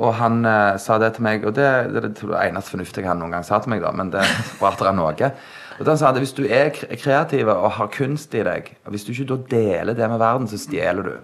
Og 0.00 0.14
han 0.16 0.44
eh, 0.48 0.76
sa 0.80 0.96
det 1.02 1.14
til 1.16 1.26
meg, 1.26 1.44
og 1.44 1.54
det, 1.56 1.68
det 1.92 2.00
er 2.00 2.08
det 2.08 2.44
eneste 2.46 2.72
fornuftige 2.72 3.08
han 3.08 3.20
noen 3.20 3.36
gang 3.36 3.44
sa 3.46 3.60
til 3.60 3.74
meg, 3.74 3.84
da, 3.84 3.92
men 3.92 4.12
det 4.14 4.24
prater 4.60 4.88
han 4.88 4.96
noe. 5.00 5.32
Og 5.80 5.88
da 5.88 5.96
sa 5.96 6.10
han 6.10 6.16
at 6.16 6.24
hvis 6.24 6.36
du 6.36 6.44
er 6.44 6.72
kreativ 6.72 7.48
og 7.52 7.70
har 7.76 7.90
kunst 7.92 8.34
i 8.36 8.44
deg, 8.46 8.72
og 8.84 8.94
hvis 8.94 9.04
du 9.04 9.12
ikke 9.12 9.28
da 9.34 9.38
deler 9.52 9.96
det 9.96 10.08
med 10.12 10.20
verden, 10.20 10.48
så 10.48 10.60
stjeler 10.60 11.06
du. 11.08 11.14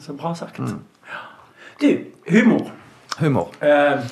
Så 0.00 0.14
bra 0.16 0.32
sagt. 0.38 0.60
Mm. 0.64 0.80
Ja. 1.80 1.88
Du, 1.88 2.04
humor. 2.30 2.70
Humor. 3.18 3.48
Uh, 3.62 4.02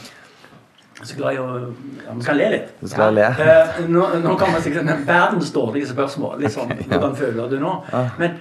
så 1.02 1.16
glad 1.16 1.36
i 1.36 1.38
å 1.38 1.46
ja, 1.58 2.14
Vi 2.16 2.24
skal 2.24 2.40
le 2.40 2.46
litt. 2.54 2.70
Du 2.80 2.88
skal 2.90 3.14
le. 3.14 3.26
Uh, 3.38 3.82
nå, 3.86 4.06
nå 4.24 4.36
kommer 4.40 4.62
sikkert 4.64 4.88
en 4.88 5.04
verdens 5.06 5.52
dårligste 5.54 5.94
spørsmål. 5.94 6.38
Litt 6.42 6.54
sånn, 6.56 6.72
Hvordan 6.90 7.16
føler 7.18 7.52
du 7.52 7.58
nå? 7.62 7.74
Men 8.18 8.38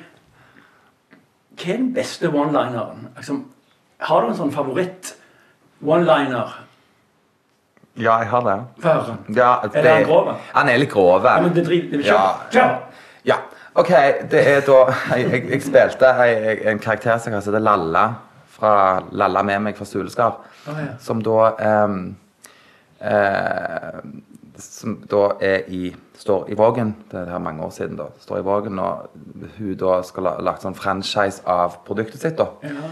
hva 1.58 1.74
er 1.74 1.80
den 1.82 1.92
beste 1.94 2.30
one-lineren? 2.30 3.10
Altså, 3.18 3.40
har 4.06 4.24
du 4.24 4.32
en 4.32 4.40
sånn 4.40 4.54
favoritt 4.54 5.16
one-liner? 5.82 6.56
Ja, 7.98 8.20
jeg 8.22 8.30
har 8.30 8.44
det. 8.46 8.58
Høre. 8.84 9.18
Ja, 9.34 9.52
Er 9.74 9.88
han 9.90 10.04
grov? 10.06 10.28
Han 10.54 10.70
er 10.70 10.78
litt 10.78 10.92
grov. 10.94 11.26
Ja, 11.26 11.40
men 11.42 11.56
det 11.56 11.66
driter 11.66 12.04
Ja. 12.06 12.22
Kjør! 12.54 12.76
Ja. 13.26 13.40
OK, 13.78 13.90
det 14.32 14.42
er 14.42 14.62
da 14.66 14.78
Jeg, 15.18 15.32
jeg, 15.32 15.42
jeg 15.52 15.62
spilte 15.66 16.12
en 16.70 16.80
karakter 16.82 17.18
som 17.22 17.34
heter 17.34 17.60
Lalla 17.62 18.06
fra 18.58 19.04
Lalla 19.12 19.44
med 19.46 19.62
meg 19.68 19.78
fra 19.78 19.86
Suleskar, 19.86 20.40
oh, 20.68 20.80
ja. 20.82 20.96
Som 21.00 21.22
da 21.26 21.52
ehm, 21.62 22.16
eh, 23.00 24.02
Som 24.58 24.98
da 25.10 25.28
er 25.42 25.68
i 25.70 25.96
Står 26.18 26.48
i 26.50 26.56
Vågen. 26.58 26.96
Det 27.12 27.20
er 27.20 27.30
her 27.30 27.38
mange 27.40 27.62
år 27.64 27.70
siden. 27.70 27.98
da 27.98 28.08
Står 28.20 28.40
i 28.40 28.42
Vågen, 28.42 28.80
og 28.80 29.10
hun 29.58 29.76
da 29.78 30.00
skal 30.02 30.26
ha 30.32 30.42
lagt 30.42 30.66
sånn 30.66 30.74
franchise 30.76 31.44
av 31.46 31.78
produktet 31.86 32.22
sitt. 32.22 32.38
da 32.38 32.48
Ja. 32.64 32.90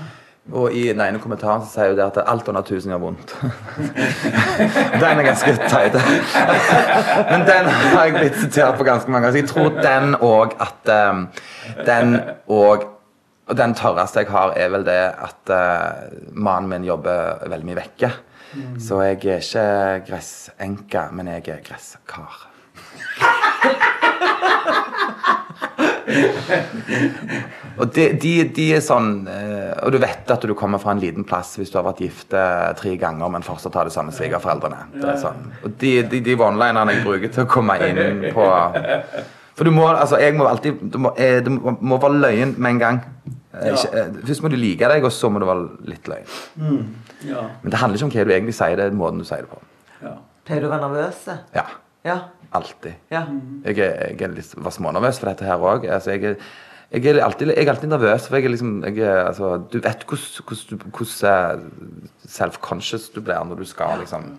og 0.54 0.74
i 0.74 0.84
den 0.92 1.02
ene 1.02 1.18
kommentaren 1.20 1.62
så 1.66 1.72
sier 1.72 1.88
hun 1.90 1.98
det 1.98 2.06
at 2.06 2.20
alt 2.28 2.48
under 2.48 2.62
1000 2.62 2.92
gjør 2.92 3.00
vondt. 3.02 3.34
den 5.02 5.20
er 5.20 5.24
ganske 5.26 5.56
teit. 5.68 5.98
Men 7.32 7.48
den 7.50 7.66
har 7.66 8.06
jeg 8.06 8.14
blitt 8.14 8.38
sitert 8.44 8.78
på 8.78 8.84
ganske 8.84 9.12
mange 9.12 9.26
ganger. 9.26 9.40
Så 9.40 9.42
jeg 9.42 9.50
tror 9.50 9.82
den 9.82 10.16
òg 10.22 10.54
at 10.62 11.10
um, 11.10 11.28
Den 11.86 12.20
òg 12.48 12.86
Og 13.46 13.58
den 13.58 13.76
tørreste 13.78 14.24
jeg 14.24 14.32
har, 14.34 14.56
er 14.58 14.72
vel 14.74 14.86
det 14.88 15.02
at 15.28 15.52
uh, 15.54 15.60
mannen 16.34 16.70
min 16.72 16.88
jobber 16.88 17.46
veldig 17.46 17.68
mye 17.70 17.82
vekke. 17.84 18.10
Så 18.80 19.02
jeg 19.04 19.12
er 19.12 19.42
ikke 19.42 19.66
gressenke, 20.08 21.02
men 21.12 21.28
jeg 21.28 21.50
er 21.52 21.64
gresskar. 21.66 22.48
Og 27.76 27.90
de, 27.96 28.06
de, 28.22 28.32
de 28.56 28.66
er 28.78 28.82
sånn 28.84 29.26
eh, 29.28 29.72
Og 29.86 29.96
du 29.96 29.98
vet 30.02 30.30
at 30.32 30.44
du 30.46 30.54
kommer 30.58 30.80
fra 30.82 30.94
en 30.94 31.02
liten 31.02 31.26
plass 31.28 31.56
hvis 31.60 31.72
du 31.74 31.80
har 31.80 31.88
vært 31.88 32.04
gift 32.06 32.36
eh, 32.38 32.70
tre 32.78 32.94
ganger, 33.02 33.32
men 33.34 33.46
fortsatt 33.46 33.76
har 33.76 33.90
det 33.90 33.96
samme 33.96 34.14
svigerforeldrene. 34.16 34.86
Det 34.96 35.10
er 35.12 35.18
sånn. 35.22 35.42
Og 35.66 35.74
de, 35.82 35.96
de, 36.12 36.22
de 36.24 36.36
jeg 36.38 37.02
bruker 37.04 37.34
til 37.34 37.44
å 37.44 37.50
komme 37.50 37.80
inn 37.84 38.30
på 38.36 38.46
For 39.56 39.64
du 39.64 39.72
må 39.72 39.86
altså 39.88 40.18
jeg 40.20 40.36
må 40.36 40.46
alltid 40.50 40.82
Du 40.92 40.98
må, 41.00 41.14
eh, 41.18 41.40
det 41.46 41.52
må, 41.52 41.78
må 41.82 41.98
være 42.02 42.20
løgn 42.20 42.56
med 42.58 42.72
en 42.76 42.80
gang. 42.80 43.02
Ja. 43.56 43.72
ikke, 43.72 43.92
eh, 44.02 44.18
først 44.28 44.44
må 44.44 44.50
du 44.52 44.58
like 44.60 44.90
deg, 44.92 45.04
og 45.08 45.12
så 45.16 45.30
må 45.32 45.40
du 45.40 45.46
være 45.48 45.70
litt 45.88 46.08
løgn. 46.12 46.28
Ja. 47.24 47.46
Men 47.64 47.72
det 47.72 47.80
handler 47.80 47.96
ikke 47.98 48.06
om 48.10 48.12
hva 48.12 48.26
du 48.28 48.34
egentlig 48.36 48.56
sier, 48.58 48.76
det 48.76 48.86
er 48.90 48.92
måten 49.00 49.22
du 49.24 49.26
sier 49.28 49.46
det 49.46 49.50
på. 49.54 49.62
ja. 50.04 50.16
Pleier 50.46 50.62
du 50.62 50.68
å 50.68 50.74
være 50.76 50.90
nervøs? 50.90 51.22
Ja. 51.56 51.64
Ja. 52.06 52.18
Alltid. 52.54 52.94
ja. 53.12 53.24
Jeg 53.66 53.78
jeg 53.80 54.22
er 54.22 54.28
litt, 54.36 54.52
var 54.62 54.72
smånervøs 54.76 55.18
for 55.20 55.32
dette 55.32 55.48
her 55.48 55.58
òg. 55.58 55.88
Altså, 55.90 56.12
jeg, 56.14 56.36
jeg, 56.92 57.06
er 57.16 57.24
alltid- 57.26 57.56
jeg 57.56 57.66
er 57.66 57.72
alltid 57.72 57.90
nervøs, 57.90 58.28
for 58.28 58.36
jeg 58.38 58.46
er 58.46 58.50
liksom 58.54 58.84
jeg 58.86 59.00
er, 59.00 59.24
altså, 59.26 59.58
Du 59.72 59.80
vet 59.80 60.06
hvordan- 60.06 61.24
eh, 61.24 61.60
self-conscious 62.28 63.10
du 63.16 63.22
blir 63.22 63.44
når 63.44 63.58
du 63.58 63.66
skal 63.66 64.00
liksom 64.04 64.38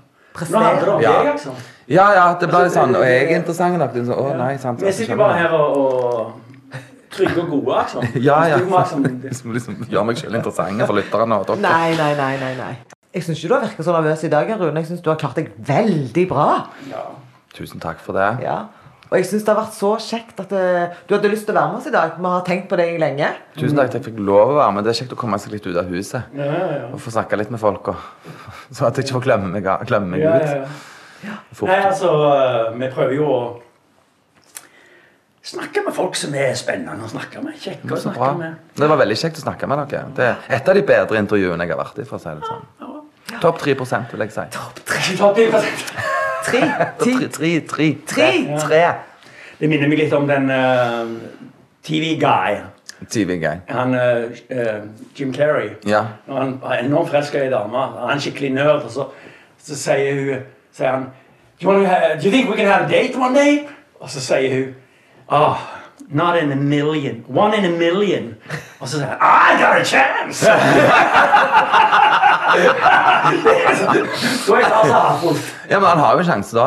Nå 0.51 0.59
handler 0.63 0.85
det 0.85 0.95
om 0.95 1.01
Ja. 1.03 1.13
deg, 1.23 1.29
altså. 1.33 1.51
Ja, 1.89 2.07
ja, 2.15 2.25
det 2.41 2.49
blir 2.51 2.65
litt 2.67 2.73
sånn 2.75 2.97
Og 2.99 3.05
jeg 3.07 3.31
er 3.31 3.37
interessant 3.39 3.79
nok. 3.79 3.93
Sånn, 3.95 4.11
å 4.19 4.37
nei, 4.37 4.57
sant. 4.59 4.81
Vi 4.83 4.93
sitter 4.93 5.17
bare 5.17 5.35
her 5.39 5.53
og, 5.55 5.77
og 5.77 6.33
trygge 7.15 7.41
og 7.45 7.49
gode, 7.51 7.77
altså. 7.83 8.03
Ja, 8.29 8.41
ja. 8.51 8.59
Må 8.67 8.81
liksom, 8.83 9.53
liksom 9.57 9.77
gjøre 9.89 10.05
meg 10.11 10.19
selv 10.19 10.35
interessant 10.41 10.83
for 10.87 10.99
lytterne 10.99 11.39
og 11.41 11.47
dere. 11.47 11.63
Nei, 11.63 11.95
nei, 11.97 12.13
nei. 12.19 12.33
nei, 12.43 12.55
nei. 12.59 12.73
Jeg 13.15 13.23
syns 13.25 13.39
ikke 13.41 13.49
du 13.49 13.55
har 13.57 13.63
virket 13.69 13.87
så 13.87 13.93
nervøs 13.97 14.25
i 14.25 14.29
dag, 14.29 14.51
Rune. 14.61 14.81
Jeg 14.83 14.91
syns 14.91 15.01
du 15.05 15.09
har 15.11 15.17
klart 15.21 15.39
deg 15.41 15.53
veldig 15.57 16.27
bra. 16.29 16.49
ja. 16.91 17.07
Tusen 17.57 17.81
takk 17.81 18.03
for 18.05 18.13
det. 18.13 18.43
Ja. 18.45 18.67
Og 19.07 19.15
jeg 19.21 19.27
syns 19.29 19.45
det 19.47 19.53
har 19.55 19.59
vært 19.61 19.77
så 19.77 19.91
kjekt 20.03 20.41
at 20.43 20.53
eh, 20.59 20.95
du 21.07 21.15
hadde 21.15 21.29
lyst 21.31 21.45
til 21.47 21.55
å 21.55 21.59
være 21.61 21.69
med 21.73 21.79
oss 21.79 21.87
i 21.87 21.93
dag. 21.95 22.17
Vi 22.19 22.27
har 22.33 22.41
tenkt 22.49 22.67
på 22.73 22.79
deg 22.81 22.97
lenge. 22.99 23.29
Tusen 23.55 23.77
takk 23.79 23.93
at 23.93 23.99
jeg 24.01 24.05
fikk 24.09 24.17
lov 24.19 24.51
å 24.51 24.57
være 24.59 24.73
med. 24.75 24.85
Det 24.89 24.91
er 24.95 24.99
kjekt 24.99 25.15
å 25.15 25.19
komme 25.21 25.39
seg 25.39 25.53
litt 25.55 25.67
ut 25.71 25.77
av 25.79 25.93
huset. 25.95 26.33
Ja, 26.35 26.49
ja, 26.51 26.65
ja. 26.73 26.89
Og 26.91 26.99
få 27.05 27.13
snakke 27.15 27.39
litt 27.39 27.53
med 27.55 27.63
folk. 27.63 27.93
Og, 27.93 28.33
så 28.75 28.89
at 28.89 28.99
jeg 28.99 29.07
ikke 29.07 29.21
får 29.21 29.27
glemme 29.29 29.53
meg, 29.55 29.69
glemme 29.87 30.11
meg 30.17 30.25
Ja, 30.27 30.33
ut. 30.35 30.51
ja, 30.51 31.31
ja. 31.31 31.37
Fort. 31.55 31.71
Nei, 31.71 31.79
altså, 31.87 32.11
vi 32.81 32.89
prøver 32.97 33.15
jo 33.21 33.29
å 33.31 33.39
snakke 35.47 35.85
med 35.87 35.95
folk 35.95 36.19
som 36.19 36.35
er 36.35 36.55
spennende 36.59 37.07
å 37.07 37.13
snakke 37.15 37.45
med. 37.47 37.55
Kjekke 37.63 37.93
å 37.95 38.01
snakke 38.03 38.19
bra. 38.19 38.33
med. 38.41 38.59
Det 38.75 38.91
var 38.91 38.99
veldig 39.05 39.19
kjekt 39.23 39.39
å 39.39 39.47
snakke 39.47 39.71
med 39.71 39.85
dere. 39.87 40.11
Det 40.19 40.27
er 40.33 40.59
et 40.59 40.69
av 40.69 40.75
de 40.75 40.83
bedre 40.91 41.23
intervjuene 41.23 41.63
jeg 41.63 41.77
har 41.77 41.83
vært 41.85 42.03
i. 42.03 42.09
for 42.11 42.19
å 42.19 42.23
si 42.27 42.35
det 42.35 42.51
sånn. 42.51 42.67
Topp 43.43 43.63
3% 43.63 44.13
vil 44.17 44.27
jeg 44.27 44.35
si. 44.35 44.47
Topp 44.59 44.83
10%. 44.83 45.17
Tre. 45.23 45.63
Ti. 45.63 46.13
Tre, 47.03 47.29
tre, 47.29 47.61
tre. 47.61 47.91
Tre. 48.07 48.31
tre. 48.61 48.83
Det 49.61 49.69
minner 49.69 49.89
meg 49.89 50.03
litt 50.03 50.15
om 50.17 50.27
den 50.29 50.51
eh, 50.53 51.13
TV-guy. 51.87 52.59
TV-guy. 53.09 53.63
Han 53.69 53.95
eh, 53.95 54.41
eh, 54.49 54.83
Jim 55.17 55.33
Carrey. 55.35 55.71
Ja. 55.89 56.03
Når 56.27 56.41
han 56.43 56.59
er 56.65 56.83
enormt 56.85 57.11
forelska 57.11 57.45
i 57.47 57.53
dame, 57.53 57.87
han 57.99 58.17
er 58.17 58.25
skikkelig 58.25 58.53
nerd, 58.57 58.85
og 58.85 58.91
så, 58.93 59.09
så 59.63 59.79
sier, 59.81 60.21
hun, 60.21 60.51
sier 60.77 60.93
han 60.93 61.09
do 61.57 61.65
you, 61.65 61.73
wanna 61.73 62.17
do 62.21 62.29
you 62.29 62.31
think 62.31 62.51
we 62.51 62.57
can 62.57 62.69
have 62.69 62.85
a 62.85 62.89
date 62.89 63.17
one 63.17 63.35
day? 63.35 63.65
Og 64.01 64.11
så 64.11 64.21
sier 64.21 64.55
hun 64.55 64.75
Oh, 65.29 65.59
not 66.09 66.37
in 66.39 66.53
a 66.53 66.57
million. 66.57 67.25
One 67.29 67.55
in 67.55 67.65
a 67.65 67.71
million. 67.79 68.35
Og 68.81 68.89
så 68.89 68.99
sier 68.99 69.07
han 69.07 69.19
I 69.21 69.61
got 69.61 69.81
a 69.81 69.85
chance! 69.85 70.47
Jeg 72.57 72.63
ja, 75.71 75.79
men 75.81 75.89
han 75.89 75.99
har 75.99 76.13
jo 76.15 76.19
en 76.23 76.25
sjanse, 76.29 76.55
da. 76.57 76.65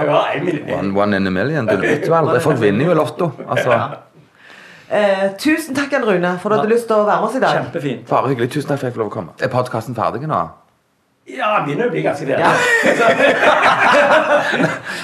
One, 0.75 0.91
one 0.97 1.17
in 1.17 1.27
a 1.27 1.31
million. 1.31 1.65
Du 1.67 1.77
vet 1.81 2.05
jo 2.07 2.13
aldri. 2.13 2.41
Folk 2.43 2.61
vinner 2.61 2.85
jo 2.91 2.93
Lotto. 2.99 3.31
Altså, 3.47 3.79
Eh, 4.89 5.35
tusen 5.37 5.75
takk, 5.77 5.91
Jan 5.93 6.01
Rune, 6.01 6.31
for 6.41 6.49
du 6.49 6.55
hadde 6.57 6.69
lyst 6.71 6.87
til 6.89 6.97
å 6.97 7.03
være 7.05 7.21
med 7.21 7.27
oss 7.27 7.35
i 7.37 7.41
dag. 7.43 7.59
Kjempefint. 7.59 8.07
bare 8.09 8.31
hyggelig. 8.31 8.49
Tusen 8.55 8.71
takk 8.71 8.79
for 8.79 8.87
at 8.87 8.89
jeg 8.89 8.95
fikk 8.95 9.03
lov 9.03 9.11
å 9.11 9.13
komme. 9.13 9.35
Er 9.37 9.51
podkasten 9.53 9.93
ferdig 9.93 10.25
nå? 10.25 10.39
Ja, 11.29 11.49
det 11.59 11.65
begynner 11.67 11.87
å 11.89 11.91
bli 11.93 12.01
ganske 12.01 12.25
bedre. 12.25 12.49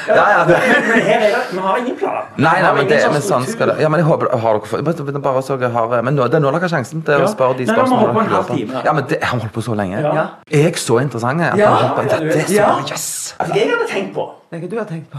Ja. 0.05 0.13
Ja. 0.15 0.45
Det. 0.45 0.57
Men, 0.61 0.87
men 0.89 1.01
her 1.05 1.21
er 1.25 1.31
det 1.33 1.39
Vi 1.51 1.59
har 1.61 1.77
ingen 1.77 1.95
plan. 1.97 2.25
Nei, 2.37 2.53
nei, 2.61 2.71
men, 2.77 2.87
det, 2.89 2.97
sånn 3.01 3.13
men 3.15 3.23
sånn 3.25 3.45
skal 3.49 3.71
det 3.71 3.75
Ja, 3.81 3.89
men 3.89 4.01
jeg 4.01 4.07
håper 4.07 4.29
har 4.41 4.59
dere 4.61 5.05
men 5.09 5.23
bare 5.25 5.41
så 5.45 5.57
jeg 5.61 5.71
har, 5.73 5.95
Men 6.05 6.17
nå, 6.17 6.27
det 6.29 6.37
er 6.37 6.43
nå 6.43 6.51
dere 6.53 6.61
har 6.65 6.71
sjansen 6.75 7.01
til 7.05 7.25
å 7.25 7.29
spørre 7.31 7.57
de 7.59 7.65
Nei, 7.69 7.73
spørsmålene. 7.77 8.69
da. 8.69 8.83
Ja, 8.85 8.93
men 8.97 9.07
det, 9.09 9.19
har 9.23 9.39
holdt 9.41 9.53
på 9.55 9.63
så 9.65 9.77
lenge. 9.77 10.01
Ja. 10.03 10.25
Er 10.49 10.67
jeg 10.67 10.77
så 10.81 10.99
interessant? 11.01 11.41
At 11.41 11.57
Ja. 11.57 11.63
jeg 11.63 11.67
har 11.67 11.81
holdt 11.81 11.95
på- 11.95 12.05
Ja, 12.11 12.19
det, 12.19 12.47
det 12.49 12.55
Ja. 12.55 12.69
Yes! 12.89 13.35
Altså, 13.39 13.55
jeg 13.55 13.69
hadde 13.71 13.89
tenkt 13.91 14.13
på 14.15 14.27
Hva 14.51 14.69
du 14.69 14.77
har 14.77 14.85
tenkt 14.85 15.09
på. 15.11 15.17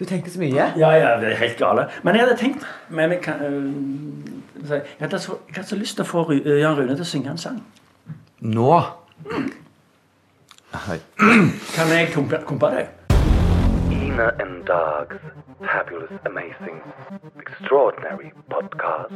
Du 0.00 0.04
tenker 0.08 0.30
så 0.32 0.38
mye. 0.40 0.54
Ja, 0.76 0.90
ja, 0.96 1.16
det 1.20 1.32
er 1.32 1.36
helt 1.36 1.58
gale. 1.58 1.88
Men 2.02 2.14
jeg 2.16 2.24
hadde 2.26 2.36
tenkt 2.40 2.64
men 2.88 3.10
jeg, 3.10 3.20
kan, 3.22 3.34
øh, 3.44 4.70
jeg, 4.70 4.82
hadde 5.00 5.18
så, 5.18 5.36
jeg 5.48 5.56
hadde 5.56 5.68
så 5.68 5.76
lyst 5.76 5.96
til 5.96 6.04
å 6.04 6.08
få 6.08 6.30
øh, 6.32 6.60
Jan 6.60 6.76
Rune 6.78 6.94
til 6.96 7.04
å 7.04 7.10
synge 7.10 7.30
en 7.34 7.38
sang. 7.38 7.60
Nå 8.40 8.80
Hei. 9.30 9.42
Kan 10.72 11.88
jeg 11.88 12.10
kompe, 12.14 12.38
kompe 12.46 12.66
deg? 12.66 12.88
Ina 13.90 14.30
and 14.40 14.64
Dog's 14.66 15.18
fabulous, 15.60 16.10
amazing, 16.26 16.80
extraordinary 17.38 18.32
podcast. 18.50 19.10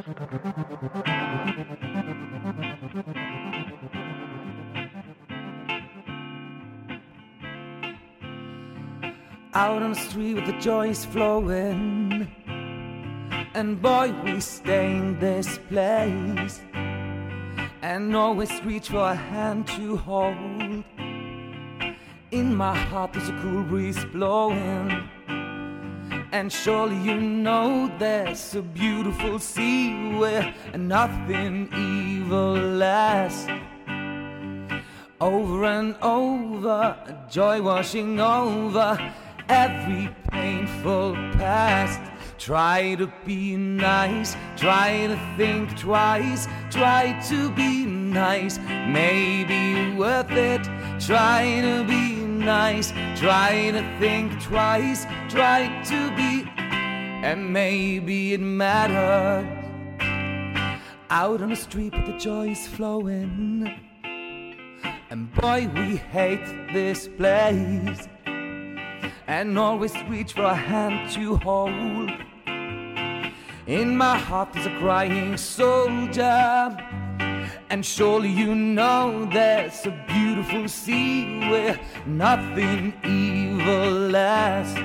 Out 9.54 9.82
on 9.82 9.92
the 9.92 10.00
street 10.00 10.34
with 10.34 10.46
the 10.46 10.58
joy 10.60 10.88
is 10.88 11.04
flowing. 11.04 12.26
And 13.54 13.80
boy, 13.80 14.12
we 14.24 14.40
stay 14.40 14.96
in 14.96 15.20
this 15.20 15.58
place. 15.68 16.60
And 17.82 18.16
always 18.16 18.50
reach 18.64 18.88
for 18.88 19.10
a 19.10 19.14
hand 19.14 19.68
to 19.68 19.96
hold. 19.96 20.84
In 22.34 22.56
my 22.56 22.76
heart, 22.76 23.12
there's 23.12 23.28
a 23.28 23.38
cool 23.40 23.62
breeze 23.62 24.04
blowing. 24.06 25.08
And 26.32 26.52
surely 26.52 26.96
you 26.96 27.20
know 27.20 27.88
there's 28.00 28.56
a 28.56 28.62
beautiful 28.62 29.38
sea 29.38 30.16
where 30.16 30.52
nothing 30.76 31.68
evil 31.72 32.54
lasts. 32.56 33.46
Over 35.20 35.64
and 35.66 35.94
over, 36.02 36.96
joy 37.30 37.62
washing 37.62 38.18
over 38.18 38.98
every 39.48 40.10
painful 40.32 41.14
past. 41.38 42.00
Try 42.36 42.96
to 42.96 43.12
be 43.24 43.56
nice, 43.56 44.36
try 44.56 45.06
to 45.06 45.16
think 45.36 45.78
twice, 45.78 46.48
try 46.68 47.16
to 47.28 47.48
be 47.52 47.86
nice, 47.86 48.58
maybe 48.88 49.94
worth 49.96 50.32
it. 50.32 50.68
Try 50.98 51.60
to 51.60 51.84
be 51.84 52.23
nice, 52.44 52.92
try 53.18 53.70
to 53.70 53.82
think 53.98 54.42
twice, 54.42 55.06
try 55.28 55.82
to 55.84 56.14
be, 56.14 56.48
and 56.58 57.52
maybe 57.52 58.34
it 58.34 58.40
matters. 58.40 59.46
Out 61.10 61.40
on 61.40 61.50
the 61.50 61.56
street, 61.56 61.92
but 61.92 62.06
the 62.06 62.18
joy 62.18 62.50
is 62.50 62.66
flowing. 62.66 63.72
And 65.10 65.32
boy, 65.34 65.70
we 65.74 65.96
hate 65.96 66.44
this 66.72 67.08
place. 67.08 68.08
And 69.26 69.58
always 69.58 69.94
reach 70.08 70.32
for 70.34 70.42
a 70.42 70.54
hand 70.54 71.10
to 71.12 71.36
hold. 71.36 72.10
In 73.66 73.96
my 73.96 74.18
heart, 74.18 74.52
there's 74.52 74.66
a 74.66 74.78
crying 74.78 75.36
soldier. 75.38 76.76
And 77.70 77.84
surely 77.84 78.28
you 78.28 78.54
know 78.54 79.28
there's 79.32 79.86
a 79.86 80.04
beautiful 80.06 80.68
sea 80.68 81.40
where 81.50 81.80
nothing 82.06 82.92
evil 83.04 84.10
lasts. 84.10 84.78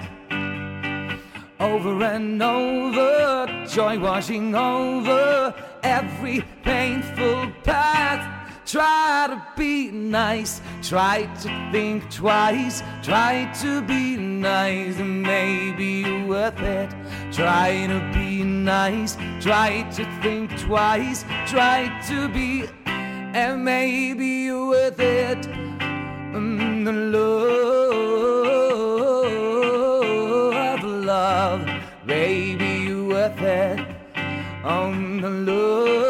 Over 1.60 2.04
and 2.04 2.42
over, 2.42 3.66
joy 3.68 4.00
washing 4.00 4.56
over 4.56 5.54
every 5.84 6.42
painful 6.64 7.52
path. 7.64 8.40
Try 8.66 9.26
to 9.30 9.44
be 9.58 9.90
nice, 9.92 10.62
try 10.84 11.24
to 11.42 11.70
think 11.72 12.10
twice, 12.12 12.84
try 13.02 13.52
to 13.62 13.82
be 13.82 14.16
nice, 14.16 14.98
and 15.00 15.24
maybe 15.24 15.86
you're 15.86 16.28
worth 16.28 16.60
it. 16.60 16.94
Try 17.32 17.86
to 17.88 18.00
be 18.12 18.44
nice, 18.44 19.16
try 19.40 19.84
to 19.92 20.04
think 20.22 20.60
twice, 20.60 21.24
try 21.46 21.88
to 22.08 22.28
be, 22.28 22.68
and 22.86 23.64
maybe 23.64 24.26
you're 24.26 24.70
worth 24.70 25.00
it. 25.00 25.38
Mm, 26.34 26.86
the 26.86 26.92
love, 26.92 27.60
of 30.80 30.84
love, 30.84 31.70
baby, 32.08 32.86
you're 32.88 33.08
worth 33.08 33.42
it. 33.42 33.80
On 34.64 35.22
the 35.22 35.30
love, 35.30 36.10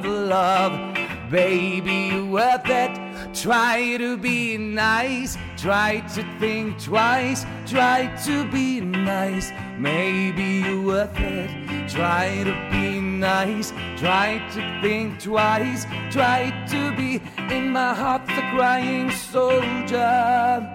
of 0.00 0.04
love, 0.04 0.96
baby, 1.28 2.10
you're 2.12 2.26
worth 2.26 2.68
it. 2.68 2.98
Try 3.34 3.96
to 3.96 4.16
be 4.16 4.56
nice, 4.58 5.36
try 5.62 6.00
to 6.00 6.24
think 6.40 6.76
twice, 6.82 7.46
try 7.66 8.12
to 8.24 8.44
be 8.50 8.80
nice, 8.80 9.52
maybe 9.78 10.42
you're 10.64 10.82
worth 10.82 11.16
it. 11.20 11.88
Try 11.88 12.42
to 12.42 12.52
be 12.72 13.00
nice, 13.00 13.72
try 13.96 14.42
to 14.54 14.80
think 14.82 15.20
twice, 15.20 15.86
try 16.10 16.50
to 16.68 16.96
be 16.96 17.22
in 17.54 17.70
my 17.70 17.94
heart 17.94 18.26
the 18.26 18.42
crying 18.52 19.12
soldier. 19.12 20.68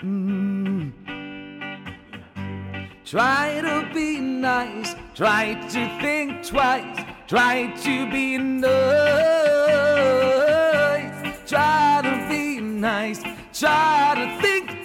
Mm. 0.00 0.92
Try 3.04 3.60
to 3.62 3.90
be 3.92 4.20
nice, 4.20 4.94
try 5.16 5.54
to 5.54 5.98
think 6.00 6.46
twice, 6.46 7.04
try 7.26 7.66
to 7.82 8.10
be 8.12 8.38
nice, 8.38 9.47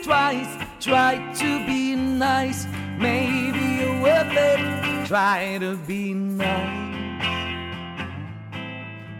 twice, 0.04 0.52
try 0.80 1.18
to 1.34 1.66
be 1.66 1.96
nice, 1.96 2.68
maybe 2.98 3.60
you're 3.80 4.02
worth 4.02 4.34
it, 4.34 5.08
try 5.08 5.58
to 5.60 5.78
be 5.88 6.14
nice. 6.14 6.84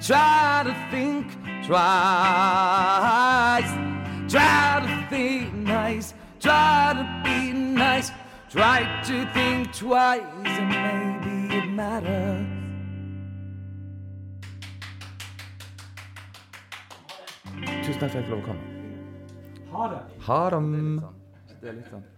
Try 0.06 0.64
to 0.66 0.74
think 0.92 1.32
twice. 1.66 1.84
Try 4.30 4.82
to 4.84 5.08
think 5.10 5.54
nice. 5.54 6.14
Try 6.42 6.94
to 6.98 7.06
be 7.24 7.54
nice. 7.54 8.12
Try 8.50 8.84
to 9.06 9.26
think 9.32 9.74
twice, 9.74 10.22
and 10.44 10.70
maybe 10.70 11.56
it 11.56 11.68
matters. 11.70 12.48
Tusen 17.86 18.00
takk 18.00 18.12
for 18.12 18.18
at 18.18 18.46
jeg. 18.46 18.73
Ha 19.74 19.88
det. 19.88 20.00
Ha 20.26 20.50
det. 20.50 22.13